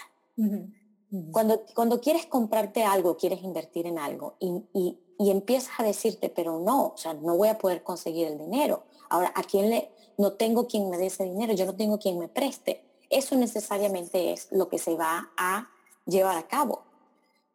[1.31, 6.29] Cuando, cuando quieres comprarte algo, quieres invertir en algo y, y, y, empiezas a decirte,
[6.29, 8.83] pero no, o sea, no voy a poder conseguir el dinero.
[9.09, 12.19] Ahora, ¿a quién le, no tengo quien me dé ese dinero, yo no tengo quien
[12.19, 12.83] me preste?
[13.09, 15.69] Eso necesariamente es lo que se va a
[16.05, 16.83] llevar a cabo.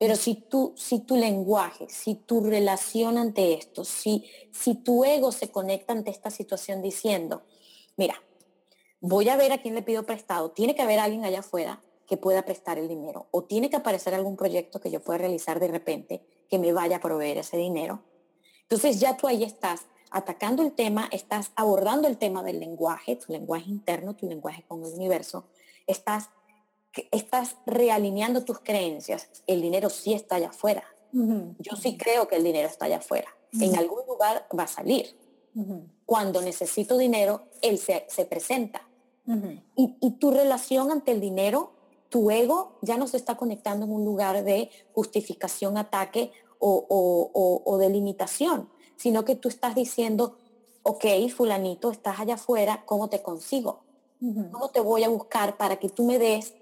[0.01, 5.31] Pero si tú, si tu lenguaje, si tu relación ante esto, si, si tu ego
[5.31, 7.43] se conecta ante esta situación diciendo,
[7.99, 8.15] mira,
[9.03, 12.17] voy a ver a quién le pido prestado, tiene que haber alguien allá afuera que
[12.17, 15.69] pueda prestar el dinero o tiene que aparecer algún proyecto que yo pueda realizar de
[15.69, 18.01] repente que me vaya a proveer ese dinero.
[18.63, 23.33] Entonces ya tú ahí estás atacando el tema, estás abordando el tema del lenguaje, tu
[23.35, 25.45] lenguaje interno, tu lenguaje con el universo,
[25.87, 26.31] estás
[27.13, 30.85] estás realineando tus creencias, el dinero sí está allá afuera.
[31.13, 33.29] Yo sí creo que el dinero está allá afuera.
[33.53, 35.17] En algún lugar va a salir.
[36.07, 38.89] Cuando necesito dinero, él se, presenta.
[39.77, 41.73] y, tu relación ante el dinero,
[42.09, 47.79] tu ego ya no se está conectando en un lugar de justificación, ataque o, o
[47.79, 50.37] de limitación, sino que tú estás diciendo,
[50.83, 53.81] ok, fulanito, estás allá afuera, ¿cómo te consigo?
[54.53, 56.55] ¿Cómo te voy a buscar para que tú me des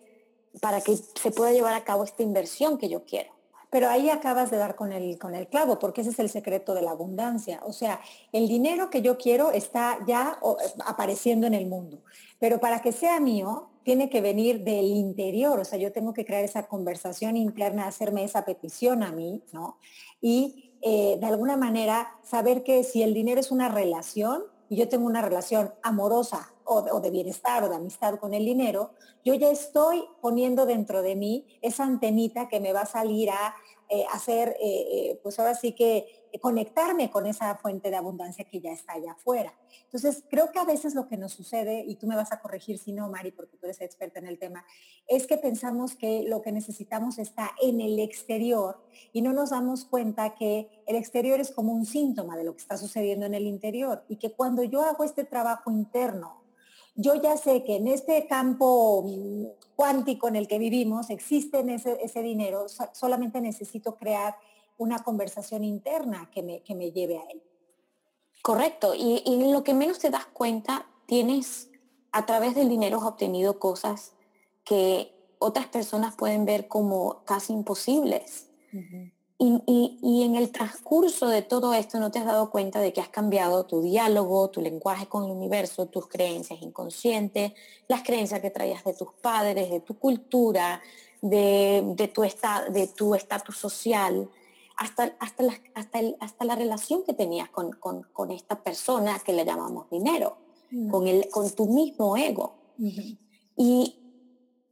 [0.60, 3.30] para que se pueda llevar a cabo esta inversión que yo quiero.
[3.70, 6.74] Pero ahí acabas de dar con el, con el clavo, porque ese es el secreto
[6.74, 7.60] de la abundancia.
[7.66, 8.00] O sea,
[8.32, 10.38] el dinero que yo quiero está ya
[10.86, 11.98] apareciendo en el mundo,
[12.38, 15.60] pero para que sea mío, tiene que venir del interior.
[15.60, 19.78] O sea, yo tengo que crear esa conversación interna, hacerme esa petición a mí, ¿no?
[20.20, 24.88] Y eh, de alguna manera saber que si el dinero es una relación, y yo
[24.88, 28.92] tengo una relación amorosa o de, bienestar o de amistad con el dinero,
[29.24, 33.56] yo ya estoy poniendo dentro de mí esa antenita que me va a salir a,
[33.88, 38.70] eh, hacer, eh, pues ahora sí que conectarme con esa fuente de abundancia que ya
[38.70, 39.54] está allá afuera.
[39.84, 42.78] Entonces, creo que a veces lo que nos sucede, y tú me vas a corregir
[42.78, 44.64] si no, Mari, porque tú eres experta en el tema,
[45.06, 49.86] es que pensamos que lo que necesitamos está en el exterior y no nos damos
[49.86, 53.46] cuenta que el exterior es como un síntoma de lo que está sucediendo en el
[53.46, 56.37] interior y que cuando yo hago este trabajo interno,
[56.98, 61.96] yo ya sé que en este campo mm, cuántico en el que vivimos existe ese,
[62.02, 64.36] ese dinero, solamente necesito crear
[64.76, 67.40] una conversación interna que me, que me lleve a él.
[68.42, 71.70] Correcto, y, y, lo que menos te das cuenta, tienes
[72.10, 74.14] a través del dinero obtenido cosas
[74.64, 78.48] que otras personas pueden ver como casi imposibles.
[79.38, 82.92] Y, y, y, en el transcurso de todo esto no te has dado cuenta de
[82.92, 87.52] que has cambiado tu diálogo, tu lenguaje con el universo, tus creencias inconscientes,
[87.86, 90.82] las creencias que traías de tus padres, de tu cultura,
[91.22, 94.28] de, de tu estatus social
[94.76, 99.18] hasta, hasta, la, hasta, el, hasta la relación que tenías con, con, con, esta persona
[99.18, 100.38] que le llamamos dinero,
[100.90, 102.54] con, el, con tu mismo ego.
[103.56, 103.96] y,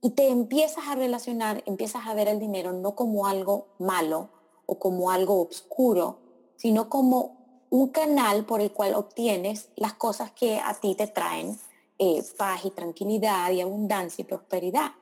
[0.03, 4.36] y te empiezas a relacionar, empiezas a ver el dinero no como algo malo
[4.67, 6.19] o como algo oscuro,
[6.57, 7.37] sino como
[7.71, 11.59] un canal por el cual obtienes las cosas que a ti te traen
[11.99, 14.93] eh, paz y tranquilidad y abundancia y prosperidad.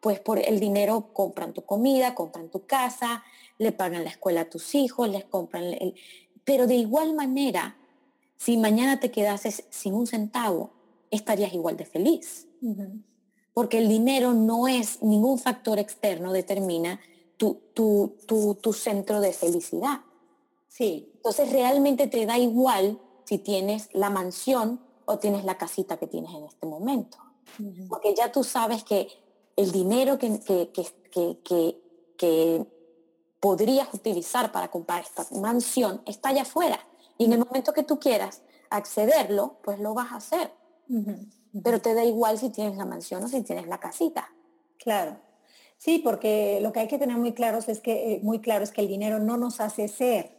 [0.00, 3.22] Pues por el dinero compran tu comida, compran tu casa,
[3.58, 5.94] le pagan la escuela a tus hijos, les compran el...
[6.44, 7.76] Pero de igual manera,
[8.36, 10.70] si mañana te quedases sin un centavo,
[11.10, 12.48] estarías igual de feliz.
[13.54, 17.00] Porque el dinero no es ningún factor externo, determina
[17.42, 20.02] tu, tu, tu, tu, centro de felicidad.
[20.68, 21.10] Sí.
[21.16, 26.32] Entonces realmente te da igual si tienes la mansión o tienes la casita que tienes
[26.34, 27.18] en este momento.
[27.88, 29.08] Porque ya tú sabes que
[29.56, 31.82] el dinero que, que, que, que,
[32.16, 32.64] que
[33.40, 36.78] podrías utilizar para comprar esta mansión está allá afuera.
[37.18, 40.52] Y en el momento que tú quieras accederlo, pues lo vas a hacer.
[41.64, 44.32] Pero te da igual si tienes la mansión o si tienes la casita.
[44.78, 45.31] Claro.
[45.82, 48.70] Sí, porque lo que hay que tener muy claro es que, eh, muy claro es
[48.70, 50.30] que el dinero no nos hace ser.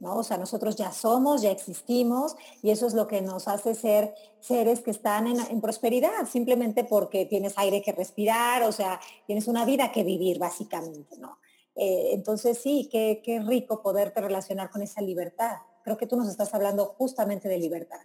[0.00, 0.16] ¿No?
[0.16, 4.14] O sea, nosotros ya somos, ya existimos y eso es lo que nos hace ser
[4.40, 9.48] seres que están en, en, prosperidad, simplemente porque tienes aire que respirar, o sea, tienes
[9.48, 11.38] una vida que vivir, básicamente, ¿no?
[11.74, 15.58] Eh, entonces sí, qué, qué rico poderte relacionar con esa libertad.
[15.82, 18.00] Creo que tú nos estás hablando justamente de libertad.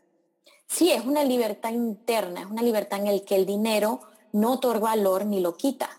[0.68, 4.02] Sí, es una libertad interna, es una libertad en el que el dinero
[4.32, 5.90] no otorga valor ni lo quita.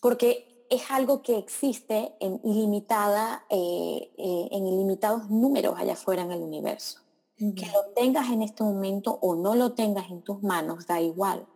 [0.00, 6.32] Porque es algo que existe en ilimitada, eh, eh, en ilimitados números allá afuera en
[6.32, 7.00] el universo.
[7.36, 11.46] Que lo tengas en este momento o no lo tengas en tus manos, da igual.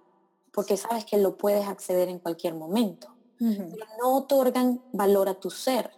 [0.50, 5.90] Porque sabes que lo puedes acceder en cualquier momento no otorgan valor a tu ser,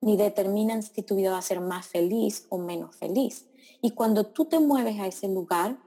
[0.00, 3.48] ni determinan si tu vida va a ser más feliz o menos feliz.
[3.82, 5.78] Y cuando tú te mueves a ese lugar,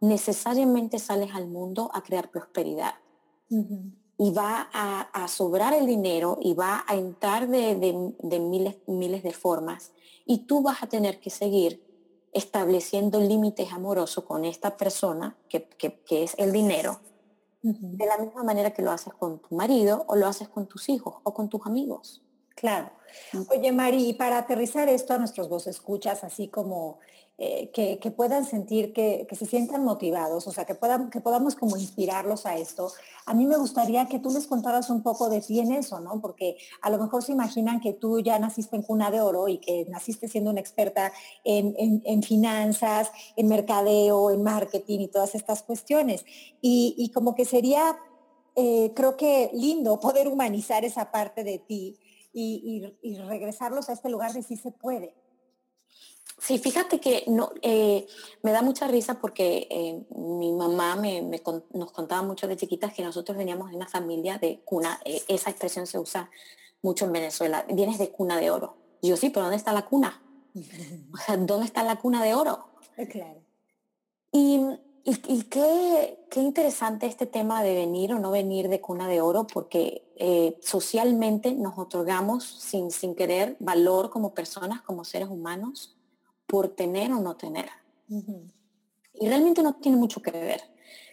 [0.00, 2.94] necesariamente sales al mundo a crear prosperidad.
[4.18, 7.74] Y va a, sobrar el dinero y va a entrar de,
[8.40, 9.92] miles, miles de formas.
[10.24, 11.82] Y tú vas a tener que seguir
[12.32, 17.00] estableciendo límites amorosos con esta persona, que, que es el dinero,
[17.62, 20.88] de la misma manera que lo haces con tu marido o lo haces con tus
[20.88, 22.22] hijos o con tus amigos.
[22.54, 22.90] Claro.
[23.50, 26.98] Oye, Mari, para aterrizar esto a nuestros vos escuchas, así como
[27.38, 31.76] eh, que, puedan sentir que, se sientan motivados, o sea, que, puedan, que podamos como
[31.76, 32.90] inspirarlos a esto.
[33.26, 36.18] A mí me gustaría que tú les contaras un poco de ti en eso, ¿no?
[36.22, 39.58] Porque a lo mejor se imaginan que tú ya naciste en cuna de oro y
[39.58, 41.12] que naciste siendo una experta
[41.44, 46.24] en, finanzas, en mercadeo, en marketing y todas estas cuestiones.
[46.62, 47.98] Y, como que sería,
[48.54, 51.98] eh, creo que lindo poder humanizar esa parte de ti
[52.32, 55.25] y, y regresarlos a este lugar de si se puede.
[56.38, 58.06] Sí, fíjate que no, eh,
[58.42, 61.22] me da mucha risa porque eh, mi mamá me,
[61.72, 65.48] nos contaba mucho de chiquitas que nosotros veníamos de una familia de cuna, eh, esa
[65.48, 66.30] expresión se usa
[66.82, 68.76] mucho en Venezuela, vienes de cuna de oro.
[69.00, 70.22] Y yo sí, pero ¿dónde está la cuna?
[71.12, 72.66] O sea, ¿dónde está la cuna de oro?
[73.10, 73.40] Claro.
[74.30, 74.60] Y,
[75.04, 79.46] y, qué, qué, interesante este tema de venir o no venir de cuna de oro,
[79.46, 80.02] porque
[80.60, 85.95] socialmente nos otorgamos sin, sin querer valor como personas, como seres humanos
[86.46, 87.68] por tener o no tener.
[88.08, 90.62] Y realmente no tiene mucho que ver.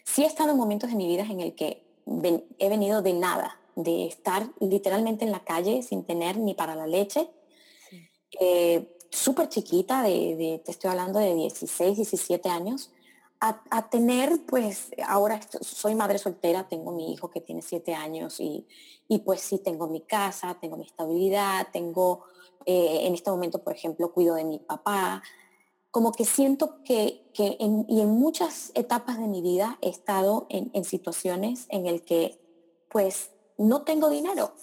[0.04, 1.86] Sí he estado en momentos de mi vida en el que
[2.60, 6.88] he venido de nada, de estar literalmente en la calle sin tener ni para la
[6.88, 7.30] leche.
[8.40, 12.92] Eh, súper chiquita, de, te estoy hablando de 16, 17 años,
[13.40, 18.66] a, tener, pues ahora soy madre soltera, tengo mi hijo que tiene siete años y,
[19.10, 22.24] y pues sí, tengo mi casa, tengo mi estabilidad, tengo,
[22.66, 25.24] eh, en este momento, por ejemplo, cuido de mi papá.
[25.91, 30.47] Como que siento que, que en, y en muchas etapas de mi vida he estado
[30.49, 32.39] en, en situaciones en el que
[32.89, 34.53] pues no tengo dinero.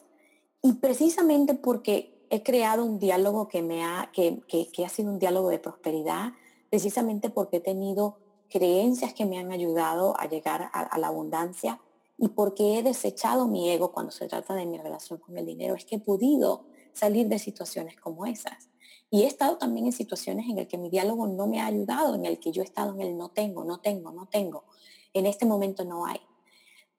[0.62, 5.10] Y precisamente porque he creado un diálogo que me ha, que, que, que ha sido
[5.10, 6.32] un diálogo de prosperidad,
[6.70, 8.18] precisamente porque he tenido
[8.50, 11.80] creencias que me han ayudado a llegar a, la abundancia
[12.18, 15.74] y porque he desechado mi ego cuando se trata de mi relación con el dinero,
[15.74, 16.64] es que he podido
[17.00, 18.68] salir de situaciones como esas.
[19.10, 22.14] Y he estado también en situaciones en las que mi diálogo no me ha ayudado,
[22.14, 24.64] en el que yo he estado en el no tengo, no tengo, no tengo.
[25.12, 26.20] En este momento no hay.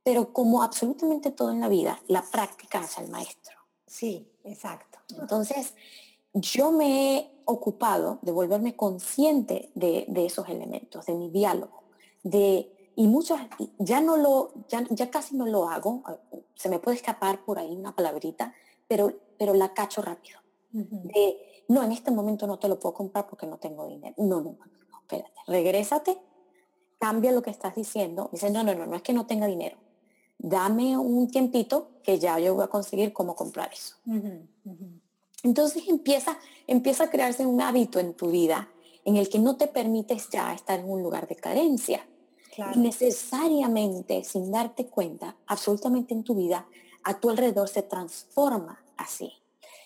[0.04, 3.56] Pero como absolutamente todo en la vida, la práctica hace al maestro.
[3.86, 5.00] Sí, exacto.
[5.20, 5.74] Entonces,
[6.34, 11.84] yo me he ocupado de volverme consciente de, esos elementos, de mi diálogo,
[12.24, 13.40] de y muchos
[13.80, 16.04] ya no lo ya, ya, casi no lo hago
[16.56, 18.54] se me puede escapar por ahí una palabrita
[18.86, 20.38] pero pero la cacho rápido.
[20.72, 24.40] De no en este momento no te lo puedo comprar porque no tengo dinero no
[24.40, 26.18] no no, no espérate regrésate
[27.00, 28.30] cambia lo que estás diciendo.
[28.32, 29.78] Dice no no no no es que no tenga dinero.
[30.38, 33.96] Dame un tiempito que ya yo voy a conseguir cómo comprar eso
[35.44, 36.38] entonces empieza,
[36.68, 38.70] empieza a crearse un hábito en tu vida
[39.06, 42.06] en el que no te permites ya estar en un lugar de carencia.
[42.76, 46.68] Y necesariamente, sin darte cuenta, absolutamente en tu vida,
[47.04, 49.32] a tu alrededor se transforma así.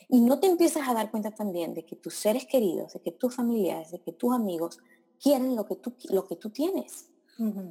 [0.07, 3.11] Y no te empiezas a dar cuenta también de que tus seres queridos, de que
[3.11, 4.77] tus familiares, de que tus amigos
[5.21, 7.09] quieren lo que tú, lo que tú tienes.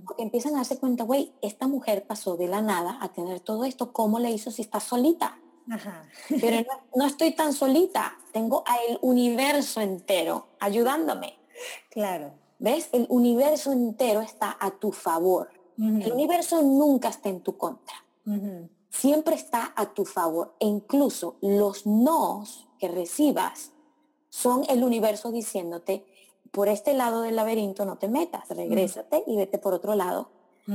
[0.05, 3.65] Porque empiezan a darse cuenta, güey, esta mujer pasó de la nada a tener todo
[3.65, 5.39] esto, ¿cómo le hizo si está solita?
[6.29, 11.39] Pero no, estoy tan solita, tengo al universo entero ayudándome.
[11.91, 12.33] Claro.
[12.59, 12.91] ¿Ves?
[12.93, 15.51] El universo entero está a tu favor.
[15.79, 18.05] El universo nunca está en tu contra.
[18.95, 20.55] Siempre está a tu favor.
[20.61, 23.73] E incluso los nos que recibas
[24.29, 26.07] son el universo diciéndote,
[26.53, 30.29] por este lado del laberinto no te metas, regrésate y vete por otro lado.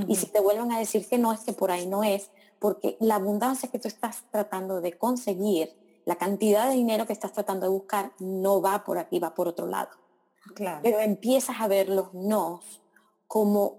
[0.07, 2.97] Y si te vuelven a decir que no, es que por ahí no es, porque
[2.99, 5.73] la abundancia que tú estás tratando de conseguir,
[6.05, 9.47] la cantidad de dinero que estás tratando de buscar, no va por aquí, va por
[9.47, 9.89] otro lado.
[10.53, 10.81] Claro.
[10.83, 12.81] Pero empiezas a ver los nos
[13.27, 13.77] como,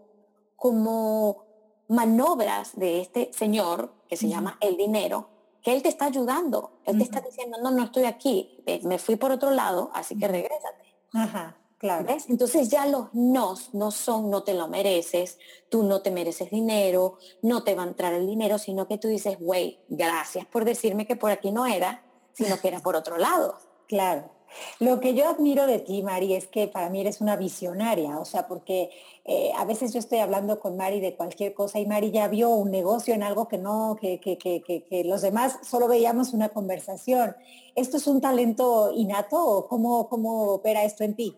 [0.57, 1.45] como
[1.91, 5.29] manobras de este señor que se llama el dinero,
[5.63, 6.81] que él te está ayudando.
[6.87, 10.29] Él te está diciendo, no, no estoy aquí, me fui por otro lado, así que
[10.29, 10.95] regrésate.
[11.13, 11.57] Ajá.
[11.79, 12.07] Claro.
[12.29, 15.39] Entonces ya los nos no son no te lo mereces,
[15.71, 19.09] tú no te mereces dinero, no te va a entrar el dinero, sino que tú
[19.09, 23.17] dices, güey, gracias por decirme que por aquí no era, sino que era por otro
[23.17, 23.57] lado.
[23.89, 24.31] Claro.
[24.79, 28.25] Lo que yo admiro de ti, Mari, es que para mí eres una visionaria, o
[28.25, 28.91] sea, porque
[29.25, 32.51] eh, a veces yo estoy hablando con Mari de cualquier cosa y Mari ya vio
[32.51, 36.49] un negocio en algo que no, que, que, que, que los demás solo veíamos una
[36.49, 37.37] conversación.
[37.77, 41.37] ¿Esto es un talento innato o cómo, cómo opera esto en ti?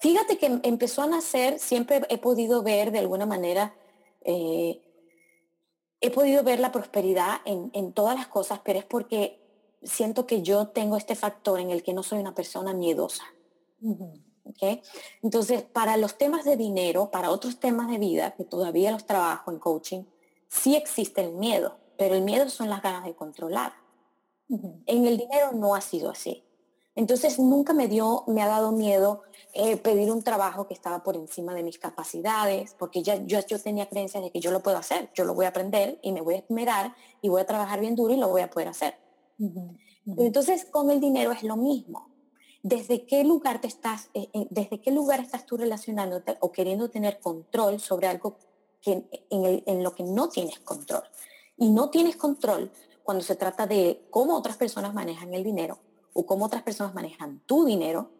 [0.00, 3.74] Fíjate que empezó a nacer, siempre he podido ver de alguna manera,
[4.22, 4.80] eh,
[6.00, 9.39] he podido ver la prosperidad en, todas las cosas, pero es porque
[9.82, 13.24] siento que yo tengo este factor en el que no soy una persona miedosa.
[15.22, 19.50] Entonces, para los temas de dinero, para otros temas de vida, que todavía los trabajo
[19.50, 20.04] en coaching,
[20.48, 23.72] sí existe el miedo, pero el miedo son las ganas de controlar.
[24.48, 26.44] En el dinero no ha sido así.
[26.96, 29.22] Entonces nunca me dio, me ha dado miedo
[29.52, 33.60] eh, pedir un trabajo que estaba por encima de mis capacidades, porque ya yo, yo
[33.60, 36.20] tenía creencia de que yo lo puedo hacer, yo lo voy a aprender y me
[36.20, 38.94] voy a esmerar y voy a trabajar bien duro y lo voy a poder hacer.
[40.18, 42.08] Entonces con el dinero es lo mismo.
[42.62, 46.90] ¿Desde qué lugar te estás, eh, eh, desde qué lugar estás tú relacionándote o queriendo
[46.90, 48.36] tener control sobre algo
[48.82, 51.04] que, en, en lo que no tienes control?
[51.56, 52.70] Y no tienes control
[53.02, 55.78] cuando se trata de cómo otras personas manejan el dinero
[56.12, 58.10] o cómo otras personas manejan tu dinero,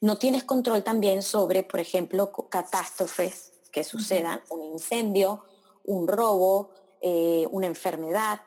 [0.00, 5.44] No tienes control también sobre, por ejemplo, catástrofes que sucedan, un incendio,
[5.84, 6.70] un robo,
[7.00, 8.40] eh, una enfermedad,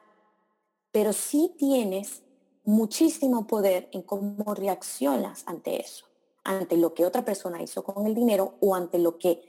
[1.00, 2.24] pero sí tienes
[2.66, 6.08] muchísimo poder en cómo reaccionas ante eso,
[6.44, 9.42] ante lo que otra persona hizo con el dinero o ante lo que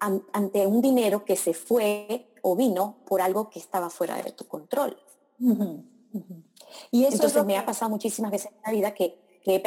[0.00, 4.48] ante un dinero que se fue o vino por algo que estaba fuera de tu
[4.48, 4.96] control.
[6.90, 9.62] Y eso Entonces me ha pasado muchísimas veces en la vida que, he,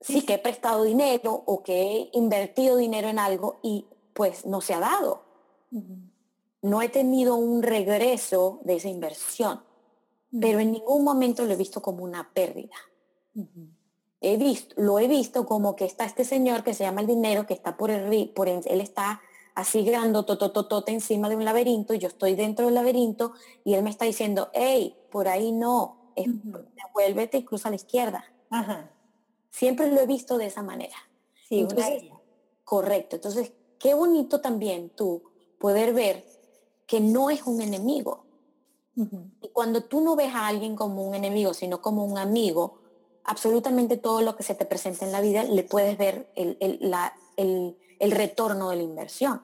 [0.00, 4.60] sí, que he prestado dinero o que he invertido dinero en algo y pues no
[4.60, 5.24] se ha dado.
[6.62, 9.65] No he tenido un regreso de esa inversión,
[10.40, 12.74] pero en ningún momento lo he visto como una pérdida.
[14.20, 17.46] he visto, lo he visto como que está este señor que se llama el dinero,
[17.46, 19.20] que está por el por él está
[19.56, 23.32] así grande, totototote encima de un laberinto, y yo estoy dentro del laberinto,
[23.64, 27.76] y él me está diciendo, hey, por ahí no, es, devuélvete y cruza a la
[27.76, 28.24] izquierda.
[29.50, 30.96] Siempre lo he visto de esa manera.
[31.48, 31.66] Sí,
[32.64, 33.16] correcto.
[33.16, 35.22] Entonces, qué bonito también tú
[35.58, 36.26] poder ver
[36.86, 38.25] que no es un enemigo.
[39.42, 42.78] Y cuando tú no ves a alguien como un enemigo, sino como un amigo,
[43.24, 46.56] absolutamente todo lo que se te presenta en la vida le puedes ver el,
[47.36, 49.42] el, retorno de la inversión.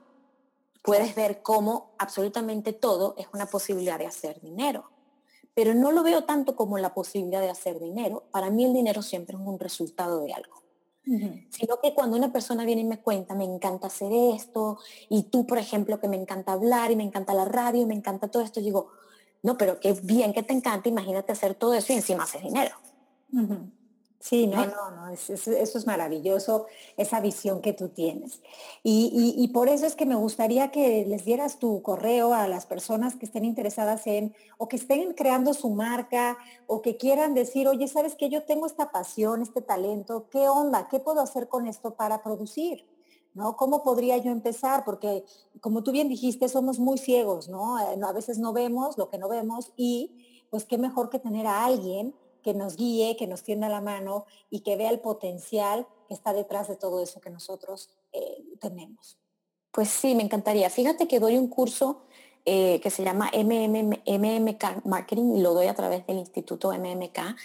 [0.83, 4.91] Puedes ver cómo absolutamente todo es una posibilidad de hacer dinero.
[5.55, 8.25] Pero no lo veo tanto como la posibilidad de hacer dinero.
[8.31, 10.63] Para mí el dinero siempre es un resultado de algo.
[11.51, 14.79] Sino que cuando una persona viene y me cuenta, me encanta hacer esto,
[15.09, 17.95] y tú, por ejemplo, que me encanta hablar y me encanta la radio y me
[17.95, 18.91] encanta todo esto, digo,
[19.43, 22.75] no, pero qué bien que te encanta, imagínate hacer todo eso y encima hacer dinero.
[24.23, 26.67] Sí, no, no, no, eso, es maravilloso,
[26.97, 28.41] esa visión que tú tienes.
[28.85, 33.17] Y, por eso es que me gustaría que les dieras tu correo a las personas
[33.17, 36.39] que estén interesadas en, o que estén creando su marca,
[36.69, 38.29] o que quieran decir, oye, ¿sabes qué?
[38.29, 40.87] Yo tengo esta pasión, este talento, ¿qué onda?
[40.89, 42.87] ¿Qué puedo hacer con esto para producir?
[43.35, 43.57] ¿No?
[43.57, 44.85] ¿Cómo podría yo empezar?
[44.85, 45.25] Porque,
[45.61, 47.79] como tú bien dijiste, somos muy ciegos, ¿no?
[47.79, 51.47] Eh, a veces no vemos lo que no vemos y, pues, qué mejor que tener
[51.47, 55.87] a alguien que nos guíe, que nos tienda la mano y que vea el potencial
[56.09, 59.19] que está detrás de todo eso que nosotros eh, tenemos.
[59.71, 60.69] Pues sí, me encantaría.
[60.69, 62.03] Fíjate que doy un curso
[62.45, 67.37] eh, que se llama MMK Marketing y lo doy a través del Instituto MMK.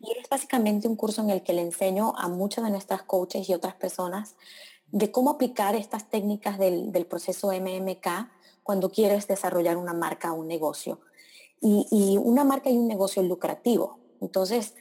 [0.00, 3.48] Y es básicamente un curso en el que le enseño a muchas de nuestras coaches
[3.48, 4.34] y otras personas
[4.92, 8.06] de cómo aplicar estas técnicas del, proceso MMK
[8.62, 11.00] cuando quieres desarrollar una marca o un negocio.
[11.60, 13.98] Y, y, una marca y un negocio lucrativo.
[14.20, 14.74] Entonces,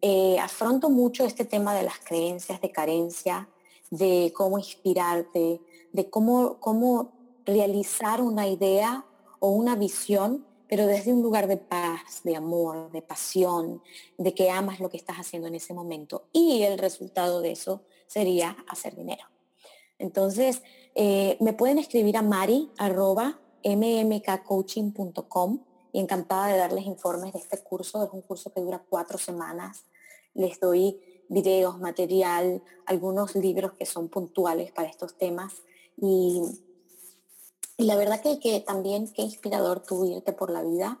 [0.00, 3.48] eh, afronto mucho este tema de las creencias de carencia,
[3.90, 5.60] de cómo inspirarte,
[5.92, 7.12] de cómo, cómo
[7.44, 9.04] realizar una idea
[9.40, 13.82] o una visión, pero desde un lugar de paz, de amor, de pasión,
[14.16, 16.24] de que amas lo que estás haciendo en ese momento.
[16.32, 19.33] Y el resultado de eso sería hacer dinero.
[20.04, 20.62] Entonces,
[20.94, 22.70] eh, me pueden escribir a mari
[23.64, 25.60] mmkcoaching.com
[25.92, 28.04] y encantada de darles informes de este curso.
[28.04, 29.86] Es un curso que dura cuatro semanas.
[30.34, 31.00] Les doy
[31.30, 35.62] videos, material, algunos libros que son puntuales para estos temas.
[35.96, 36.42] Y,
[37.78, 41.00] la verdad que, que también qué inspirador tú irte por la vida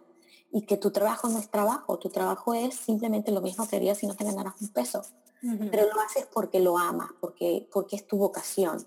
[0.50, 3.98] y que tu trabajo no es trabajo, tu trabajo es simplemente lo mismo que harías
[3.98, 5.02] si no te ganaras un peso,
[5.70, 8.86] pero lo haces porque lo amas, porque, porque es tu vocación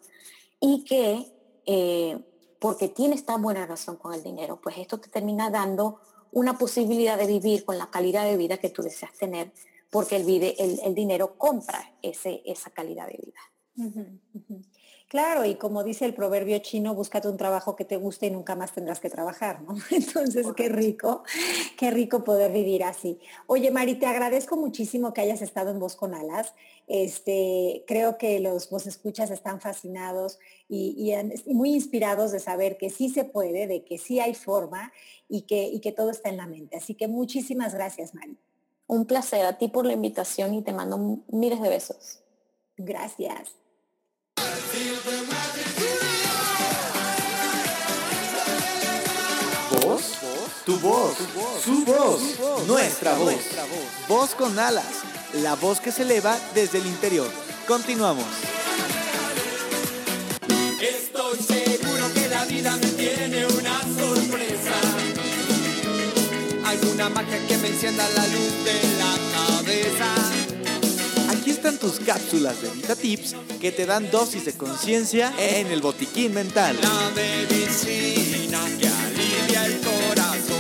[0.60, 1.32] y que
[1.66, 2.18] eh,
[2.60, 6.00] porque tienes tan buena relación con el dinero, pues esto te termina dando
[6.32, 9.52] una posibilidad de vivir con la calidad de vida que tú deseas tener,
[9.90, 13.40] porque el, el, dinero compra ese, esa calidad de vida.
[15.10, 18.56] Claro, y como dice el proverbio chino, búscate un trabajo que te guste y nunca
[18.58, 19.78] más tendrás que trabajar, ¿no?
[19.92, 21.24] Entonces, qué rico,
[21.78, 23.18] qué rico poder vivir así.
[23.46, 26.54] Oye, Mari, te agradezco muchísimo que hayas estado en Voz con Alas.
[26.88, 31.14] Este, creo que los vos escuchas están fascinados y,
[31.46, 34.92] muy inspirados de saber que sí se puede, de que sí hay forma
[35.30, 36.76] y que, y que todo está en la mente.
[36.76, 38.38] Así que muchísimas gracias, Mari.
[38.88, 42.20] Un placer a ti por la invitación y te mando miles de besos.
[42.76, 43.56] Gracias.
[49.82, 50.04] ¿Voz?
[50.66, 51.16] Tu voz,
[51.64, 53.36] su voz, nuestra voz.
[54.08, 54.86] Voz con alas,
[55.34, 57.30] la voz que se eleva desde el interior.
[57.68, 58.26] Continuamos.
[60.82, 64.74] Estoy seguro que la vida me tiene una sorpresa.
[66.66, 70.37] Alguna magia que me encienda la luz de la cabeza
[71.76, 76.78] Tus cápsulas de Vita Tips que te dan dosis de conciencia en el botiquín mental.
[76.82, 80.58] La medicina que alivia el corazón.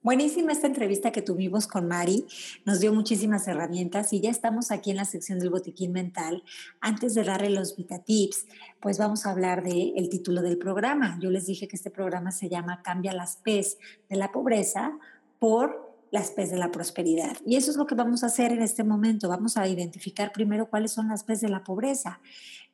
[0.00, 2.24] Buenísima esta entrevista que tuvimos con Mari,
[2.64, 6.42] nos dio muchísimas herramientas y ya estamos aquí en la sección del botiquín mental.
[6.80, 8.46] Antes de darle los Vita Tips,
[8.80, 11.18] pues vamos a hablar del el título del programa.
[11.20, 13.76] Yo les dije que este programa se llama Cambia las PES
[14.08, 14.98] de la pobreza
[15.38, 17.36] por las P's de la prosperidad.
[17.46, 19.28] Y eso es lo que vamos a hacer en este momento.
[19.28, 22.20] Vamos a identificar primero cuáles son las P's de la pobreza.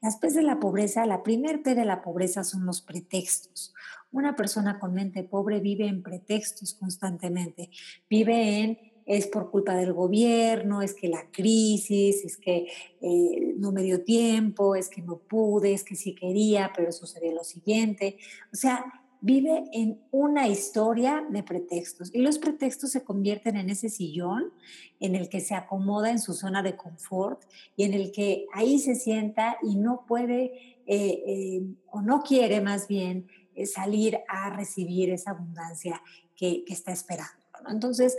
[0.02, 3.74] Las P's de la pobreza, la primer P de la pobreza son los pretextos.
[4.12, 7.70] Una persona con mente pobre vive en pretextos constantemente.
[8.08, 12.66] Vive en es por culpa del gobierno, es que la crisis, es que
[13.00, 17.32] eh, no me dio tiempo, es que no pude, es que sí quería, pero sucedió
[17.32, 18.18] lo siguiente.
[18.52, 18.84] O sea,
[19.26, 24.52] vive en una historia de pretextos y los pretextos se convierten en ese sillón
[25.00, 27.42] en el que se acomoda en su zona de confort
[27.74, 32.60] y en el que ahí se sienta y no puede eh, eh, o no quiere
[32.60, 36.00] más bien eh, salir a recibir esa abundancia
[36.36, 37.34] que, está esperando.
[37.68, 38.16] Entonces,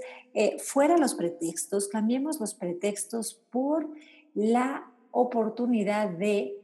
[0.59, 3.87] fuera los pretextos, cambiemos los pretextos por
[4.33, 6.59] la oportunidad de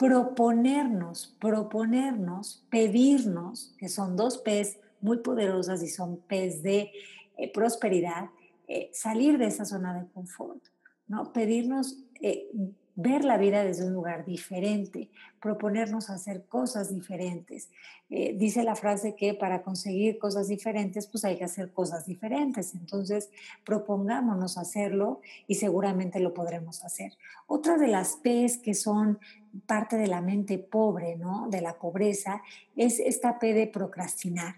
[0.00, 6.90] proponernos, proponernos, pedirnos, que son dos P's muy poderosas y son P's de
[7.36, 8.30] eh, prosperidad,
[8.66, 10.64] eh, salir de esa zona de confort,
[11.06, 11.34] ¿no?
[11.34, 12.48] Pedirnos eh,
[12.96, 15.08] ver la vida desde un lugar diferente,
[15.40, 17.70] proponernos hacer cosas diferentes.
[18.10, 22.74] Eh, dice la frase que para conseguir cosas diferentes, pues hay que hacer cosas diferentes.
[22.74, 23.30] Entonces,
[23.64, 27.12] propongámonos hacerlo y seguramente lo podremos hacer.
[27.46, 29.18] Otra de las P's que son
[29.66, 31.48] parte de la mente pobre, ¿no?
[31.48, 32.42] De la pobreza,
[32.76, 34.56] es esta P de procrastinar.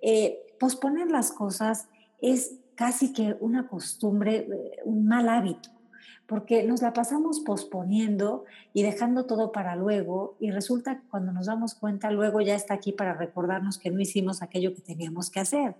[0.00, 1.88] Eh, posponer las cosas
[2.20, 5.70] es casi que una costumbre, eh, un mal hábito
[6.26, 11.46] porque nos la pasamos posponiendo y dejando todo para luego y resulta que cuando nos
[11.46, 15.40] damos cuenta luego ya está aquí para recordarnos que no hicimos aquello que teníamos que
[15.40, 15.76] hacer.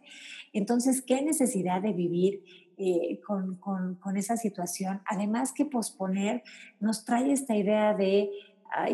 [0.53, 2.45] Entonces, ¿qué necesidad de vivir
[2.77, 5.01] eh, con, con esa situación?
[5.07, 6.43] Además que posponer
[6.79, 8.31] nos trae esta idea de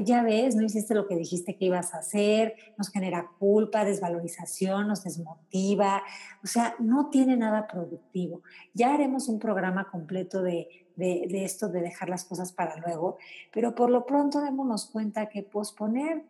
[0.04, 4.88] ya ves, no hiciste lo que dijiste que ibas a hacer, nos genera culpa, desvalorización,
[4.88, 6.02] nos desmotiva,
[6.42, 8.42] o sea, no tiene nada productivo.
[8.74, 13.18] Ya haremos un programa completo de, esto, de dejar las cosas para luego,
[13.52, 16.24] pero por lo pronto démonos cuenta que posponer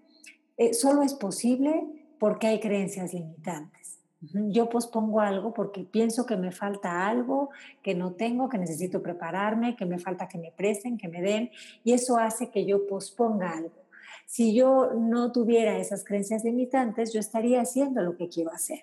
[0.57, 1.87] eh, solo es posible
[2.19, 4.00] porque hay creencias limitantes.
[4.21, 7.51] Yo pospongo algo porque pienso que me falta algo,
[7.83, 11.51] que no tengo, que necesito prepararme, que me falta que me presten, que me den,
[11.85, 13.81] y eso hace que yo posponga algo.
[14.27, 18.81] Si yo no tuviera esas creencias limitantes, yo estaría haciendo lo que quiero hacer.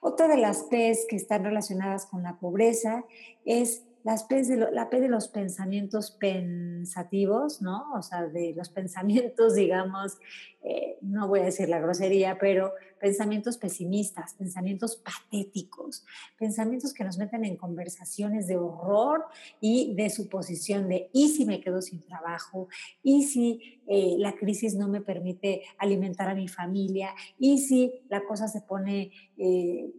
[0.00, 3.04] Otra de las P's que están relacionadas con la pobreza
[3.44, 7.92] es las de la P de los pensamientos pensativos, ¿no?
[7.94, 10.18] O sea, de los pensamientos, digamos,
[10.62, 16.04] eh, no voy a decir la grosería, pero pensamientos pesimistas, pensamientos patéticos,
[16.36, 19.24] pensamientos que nos meten en conversaciones de horror
[19.60, 22.68] y de suposición de, ¿y si me quedo sin trabajo?
[23.02, 27.14] ¿Y si eh, la crisis no me permite alimentar a mi familia?
[27.38, 29.12] ¿Y si la cosa se pone...
[29.36, 29.90] Eh,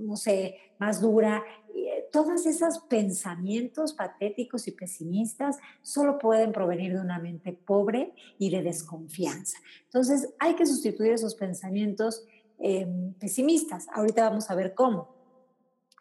[0.00, 1.42] no sé, más dura.
[2.12, 8.62] Todos esos pensamientos patéticos y pesimistas solo pueden provenir de una mente pobre y de
[8.62, 9.58] desconfianza.
[9.84, 12.24] Entonces, hay que sustituir esos pensamientos
[12.58, 13.86] em, pesimistas.
[13.92, 15.14] Ahorita vamos a ver cómo.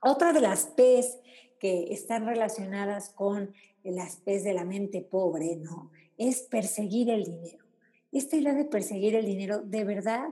[0.02, 1.18] Otra de las P's
[1.60, 3.54] que están relacionadas con
[3.84, 5.92] las P's de la mente pobre, ¿no?
[6.18, 7.66] Es perseguir el dinero.
[8.12, 10.30] Esta idea de perseguir el dinero de verdad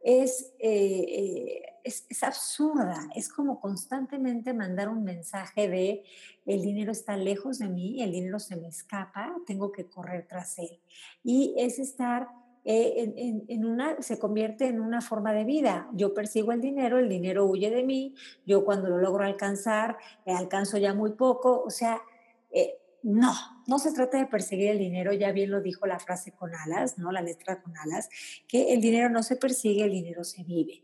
[0.00, 3.08] es, eh, eh, es, es, absurda.
[3.14, 6.04] Es como constantemente mandar un mensaje de
[6.44, 10.58] el dinero está lejos de mí, el dinero se me escapa, tengo que correr tras
[10.58, 10.80] él.
[11.24, 12.28] Y es estar
[12.64, 15.88] eh, en, en, una, se convierte en una forma de vida.
[15.92, 18.14] Yo persigo el dinero, el dinero huye de mí,
[18.44, 22.02] yo cuando lo logro alcanzar, alcanzo ya muy poco, o sea,
[23.06, 23.32] no,
[23.68, 26.98] no se trata de perseguir el dinero, ya bien lo dijo la frase con alas,
[26.98, 27.12] ¿no?
[27.12, 28.08] La letra con alas,
[28.48, 30.82] que el dinero no se persigue, el dinero se vive.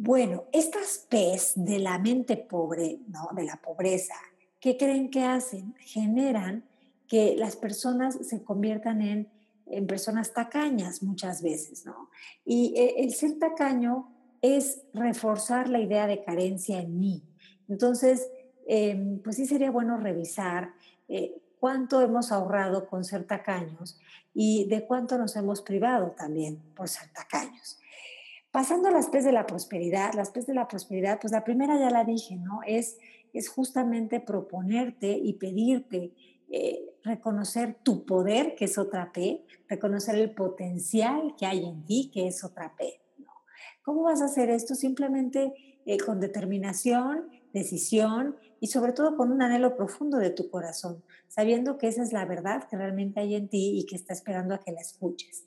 [0.00, 3.30] Bueno, estas P's de la mente pobre, ¿no?
[3.34, 4.14] De la pobreza,
[4.60, 5.74] ¿qué creen que hacen?
[5.80, 6.64] Generan
[7.08, 9.28] que las personas se conviertan en,
[9.66, 12.10] en personas tacañas muchas veces, ¿no?
[12.44, 14.08] Y eh, el ser tacaño
[14.40, 17.22] es reforzar la idea de carencia en mí.
[17.68, 18.30] Entonces,
[18.70, 20.74] Em, pues sí sería bueno revisar
[21.08, 23.98] eh, cuánto hemos ahorrado con ser tacaños
[24.34, 27.77] y de cuánto nos hemos privado también por ser tacaños.
[28.50, 31.78] Pasando a las P's de la prosperidad, las P's de la prosperidad, pues la primera
[31.78, 32.60] ya la dije, ¿no?
[32.66, 32.98] Es,
[33.32, 36.12] es justamente proponerte y pedirte
[36.50, 42.10] eh, reconocer tu poder, que es otra P, reconocer el potencial que hay en ti,
[42.12, 43.02] que es otra P.
[43.18, 43.26] ¿no?
[43.82, 44.74] ¿Cómo vas a hacer esto?
[44.74, 45.52] Simplemente
[45.84, 51.76] eh, con determinación, decisión y sobre todo con un anhelo profundo de tu corazón, sabiendo
[51.76, 54.60] que esa es la verdad que realmente hay en ti y que está esperando a
[54.60, 55.44] que la escuches.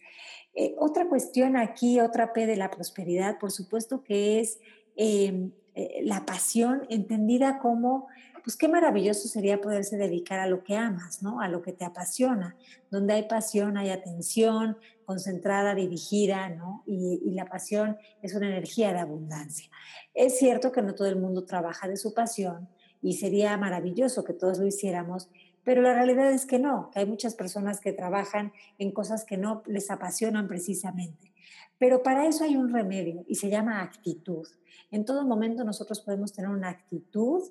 [0.54, 4.60] Eh, otra cuestión aquí, otra P de la prosperidad, por supuesto que es
[4.96, 8.08] em, eh, la pasión entendida como,
[8.44, 11.40] pues qué maravilloso sería poderse dedicar a lo que amas, ¿no?
[11.40, 12.58] A lo que te apasiona.
[12.90, 16.84] Donde hay pasión hay atención concentrada, dirigida, ¿no?
[16.86, 19.70] Y, y la pasión es una energía de abundancia.
[20.14, 22.70] Es cierto que no todo el mundo trabaja de su pasión,
[23.02, 25.30] y sería maravilloso que todos lo hiciéramos,
[25.64, 29.38] Pero la realidad es que no, que hay muchas personas que trabajan en cosas que
[29.38, 31.32] no les apasionan precisamente.
[31.78, 34.48] Pero para eso hay un remedio y se llama actitud.
[34.92, 37.44] En todo momento nosotros podemos tener una actitud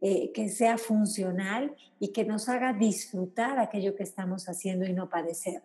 [0.00, 5.08] eh, que sea funcional y que nos haga disfrutar aquello que estamos haciendo y no
[5.08, 5.62] padecer.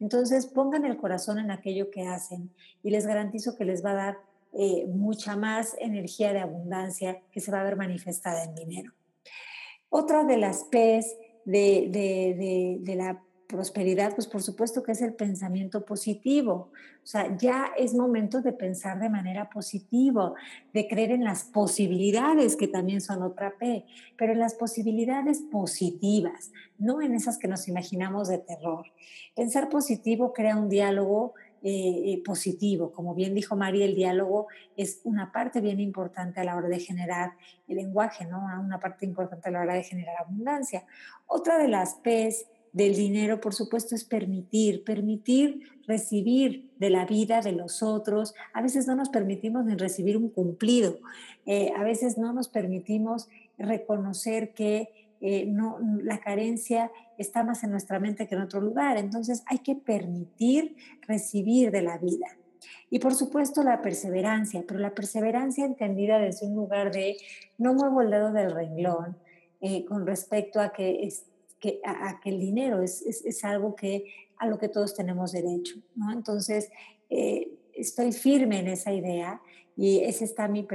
[0.00, 2.50] Entonces pongan el corazón en aquello que hacen
[2.82, 4.18] y les garantizo que les va a dar
[4.52, 8.92] eh, mucha más energía de abundancia que se va a ver manifestada en dinero.
[9.88, 15.14] Otra de las P's de, de, de, la prosperidad, pues por supuesto que es el
[15.14, 16.70] pensamiento positivo.
[17.02, 20.32] O sea, ya es momento de pensar de manera positiva,
[20.72, 23.84] de creer en las posibilidades, que también son otra P,
[24.16, 28.86] pero en las posibilidades positivas, no en esas que nos imaginamos de terror.
[29.36, 31.34] Pensar positivo crea un diálogo
[31.66, 32.92] eh, eh, positivo.
[32.92, 36.78] Como bien dijo María, el diálogo es una parte bien importante a la hora de
[36.78, 37.32] generar
[37.66, 38.44] el lenguaje, ¿no?
[38.60, 40.84] Una parte importante a la hora de generar abundancia.
[41.26, 42.44] Otra de las P's
[42.74, 48.34] del dinero, por supuesto, es permitir, permitir recibir de la vida de los otros.
[48.52, 50.98] A veces no nos permitimos ni recibir un cumplido.
[51.46, 57.70] Eh, a veces no nos permitimos reconocer que eh, no, la carencia está más en
[57.70, 58.98] nuestra mente que en otro lugar.
[58.98, 62.26] Entonces hay que permitir recibir de la vida.
[62.90, 67.16] Y por supuesto la perseverancia, pero la perseverancia entendida desde un lugar de
[67.56, 69.16] no muevo el dedo del renglón
[69.62, 71.24] eh, con respecto a que, es,
[71.58, 74.04] que, a, que el dinero es, es, algo que,
[74.36, 75.76] a lo que todos tenemos derecho.
[75.96, 76.12] ¿no?
[76.12, 76.70] Entonces,
[77.08, 79.40] eh, estoy firme en esa idea
[79.76, 80.66] y esa, está mi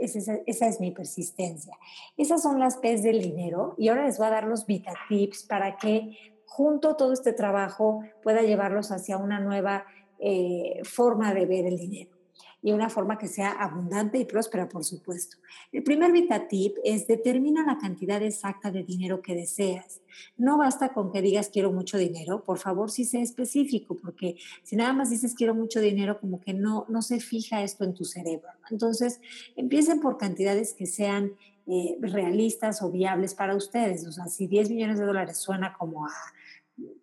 [0.00, 1.76] esa, esa, es mi persistencia.
[2.16, 5.44] Esas son las P's del dinero y ahora les voy a dar los Vita Tips
[5.44, 9.84] para que junto todo este trabajo pueda llevarlos hacia una nueva
[10.18, 12.15] eh, forma de ver el dinero
[12.62, 15.36] y una forma que sea abundante y próspera, por supuesto.
[15.72, 20.00] El primer Vita Tip es determina la cantidad exacta de dinero que deseas.
[20.36, 24.76] No basta con que digas quiero mucho dinero, por favor, sí sé específico, porque si
[24.76, 28.04] nada más dices quiero mucho dinero, como que no, no se fija esto en tu
[28.04, 28.48] cerebro.
[28.70, 29.20] Entonces,
[29.54, 31.32] empiecen por cantidades que sean
[31.68, 34.06] eh, realistas o viables para ustedes.
[34.06, 36.12] O sea, si 10 millones de dólares suena como a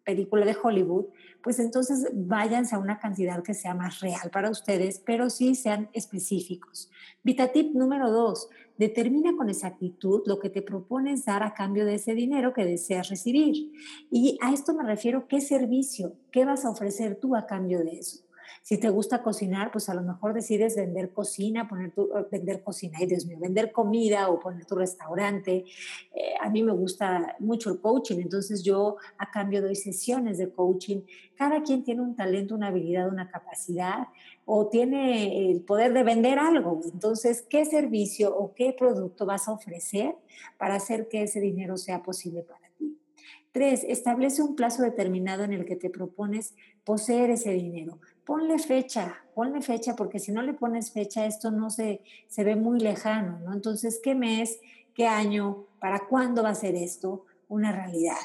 [0.03, 1.05] película de Hollywood,
[1.41, 5.89] pues entonces váyanse a una cantidad que sea más real para ustedes, pero sí sean
[5.93, 6.89] específicos.
[7.23, 12.15] VitaTip número dos, determina con exactitud lo que te propones dar a cambio de ese
[12.15, 13.71] dinero que deseas recibir.
[14.09, 16.15] Y a esto me refiero, ¿qué servicio?
[16.31, 18.23] ¿Qué vas a ofrecer tú a cambio de eso?
[18.61, 22.63] Si te gusta cocinar, pues a lo mejor decides vender cocina, poner tu, eh, vender
[22.63, 25.65] cocina, y Dios mío, vender comida o poner tu restaurante.
[26.13, 30.51] Eh, a mí me gusta mucho el coaching, entonces yo a cambio doy sesiones de
[30.51, 31.01] coaching.
[31.35, 34.07] Cada quien tiene un talento, una habilidad, una capacidad
[34.45, 36.81] o tiene el poder de vender algo.
[36.91, 40.15] Entonces, ¿qué servicio o qué producto vas a ofrecer
[40.57, 42.97] para hacer que ese dinero sea posible para ti?
[43.51, 49.15] Tres, establece un plazo determinado en el que te propones poseer ese dinero ponle fecha,
[49.33, 53.39] ponle fecha, porque si no le pones fecha, esto no se, se ve muy lejano,
[53.39, 53.53] ¿no?
[53.53, 54.59] Entonces, ¿qué mes,
[54.93, 58.17] qué año, para cuándo va a ser esto una realidad?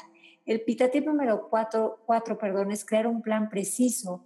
[0.45, 4.23] El pitatip número cuatro, cuatro perdón, es crear un plan preciso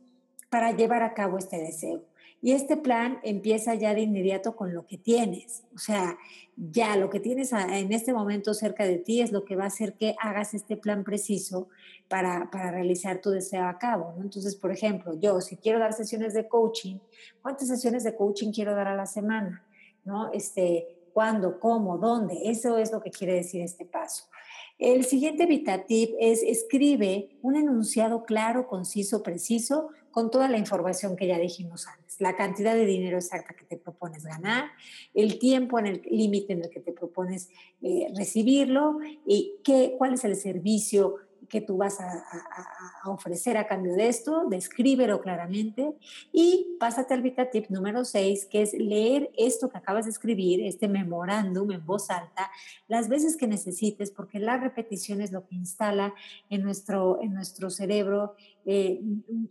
[0.50, 2.04] para llevar a cabo este deseo.
[2.44, 5.64] Y este plan empieza ya de inmediato con lo que tienes.
[5.74, 6.18] O sea,
[6.58, 9.68] ya lo que tienes en este momento cerca de ti es lo que va a
[9.68, 11.70] hacer que hagas este plan preciso
[12.10, 14.14] para, para realizar tu deseo a cabo.
[14.18, 14.24] ¿no?
[14.24, 16.98] Entonces, por ejemplo, yo si quiero dar sesiones de coaching,
[17.42, 19.64] ¿cuántas sesiones de coaching quiero dar a la semana?
[20.04, 20.30] ¿No?
[20.34, 21.62] Este, ¿Cuándo?
[21.62, 21.98] ¿Cómo?
[21.98, 22.38] ¿Dónde?
[22.44, 24.26] Eso es lo que quiere decir este paso.
[24.78, 31.26] El siguiente VitaTip es escribe un enunciado claro, conciso, preciso con toda la información que
[31.26, 34.70] ya dijimos antes, la cantidad de dinero exacta que te propones ganar,
[35.16, 37.50] el tiempo en el límite en el que te propones
[37.82, 41.16] eh, recibirlo y qué, cuál es el servicio
[41.54, 42.26] que tú vas a,
[43.06, 45.94] ofrecer a cambio de esto, descríbelo claramente
[46.32, 50.66] y pásate al Vita Tip número 6, que es leer esto que acabas de escribir,
[50.66, 52.50] este memorándum en voz alta,
[52.88, 56.16] las veces que necesites, porque la repetición es lo que instala
[56.50, 58.34] en nuestro, en nuestro cerebro
[58.66, 59.00] eh,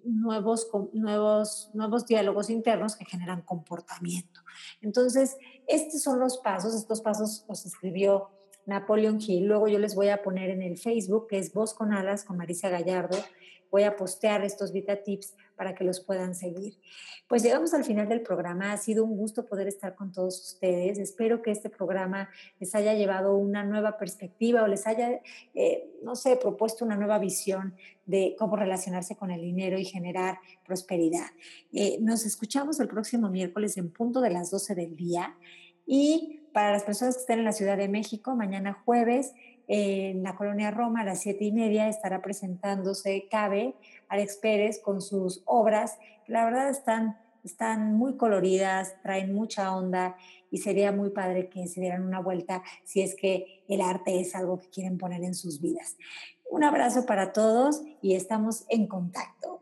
[0.02, 4.40] nuevos, nuevos, nuevos diálogos internos que generan comportamiento.
[4.80, 5.36] Entonces,
[5.68, 8.30] estos son los pasos, estos pasos los escribió
[8.66, 9.46] Napoleon Hill.
[9.46, 12.36] Luego yo les voy a poner en el Facebook, que es Voz con Alas con
[12.36, 13.18] Marisa Gallardo.
[13.72, 16.74] Voy a postear estos Vita Tips para que los puedan seguir.
[17.26, 18.72] Pues llegamos al final del programa.
[18.72, 20.98] Ha sido un gusto poder estar con todos ustedes.
[20.98, 22.28] Espero que este programa
[22.60, 25.22] les haya llevado una nueva perspectiva o les haya,
[25.54, 30.38] eh, no sé, propuesto una nueva visión de cómo relacionarse con el dinero y generar
[30.66, 31.30] prosperidad.
[31.72, 35.34] Eh, nos escuchamos el próximo miércoles en punto de las 12 del día
[35.86, 39.32] y para las personas que estén en la Ciudad de México, mañana jueves
[39.68, 43.74] en la colonia Roma a las siete y media estará presentándose Cabe,
[44.08, 45.98] Alex Pérez, con sus obras.
[46.26, 50.16] La verdad están, están muy coloridas, traen mucha onda
[50.50, 54.34] y sería muy padre que se dieran una vuelta si es que el arte es
[54.34, 55.96] algo que quieren poner en sus vidas.
[56.50, 59.61] Un abrazo para todos y estamos en contacto.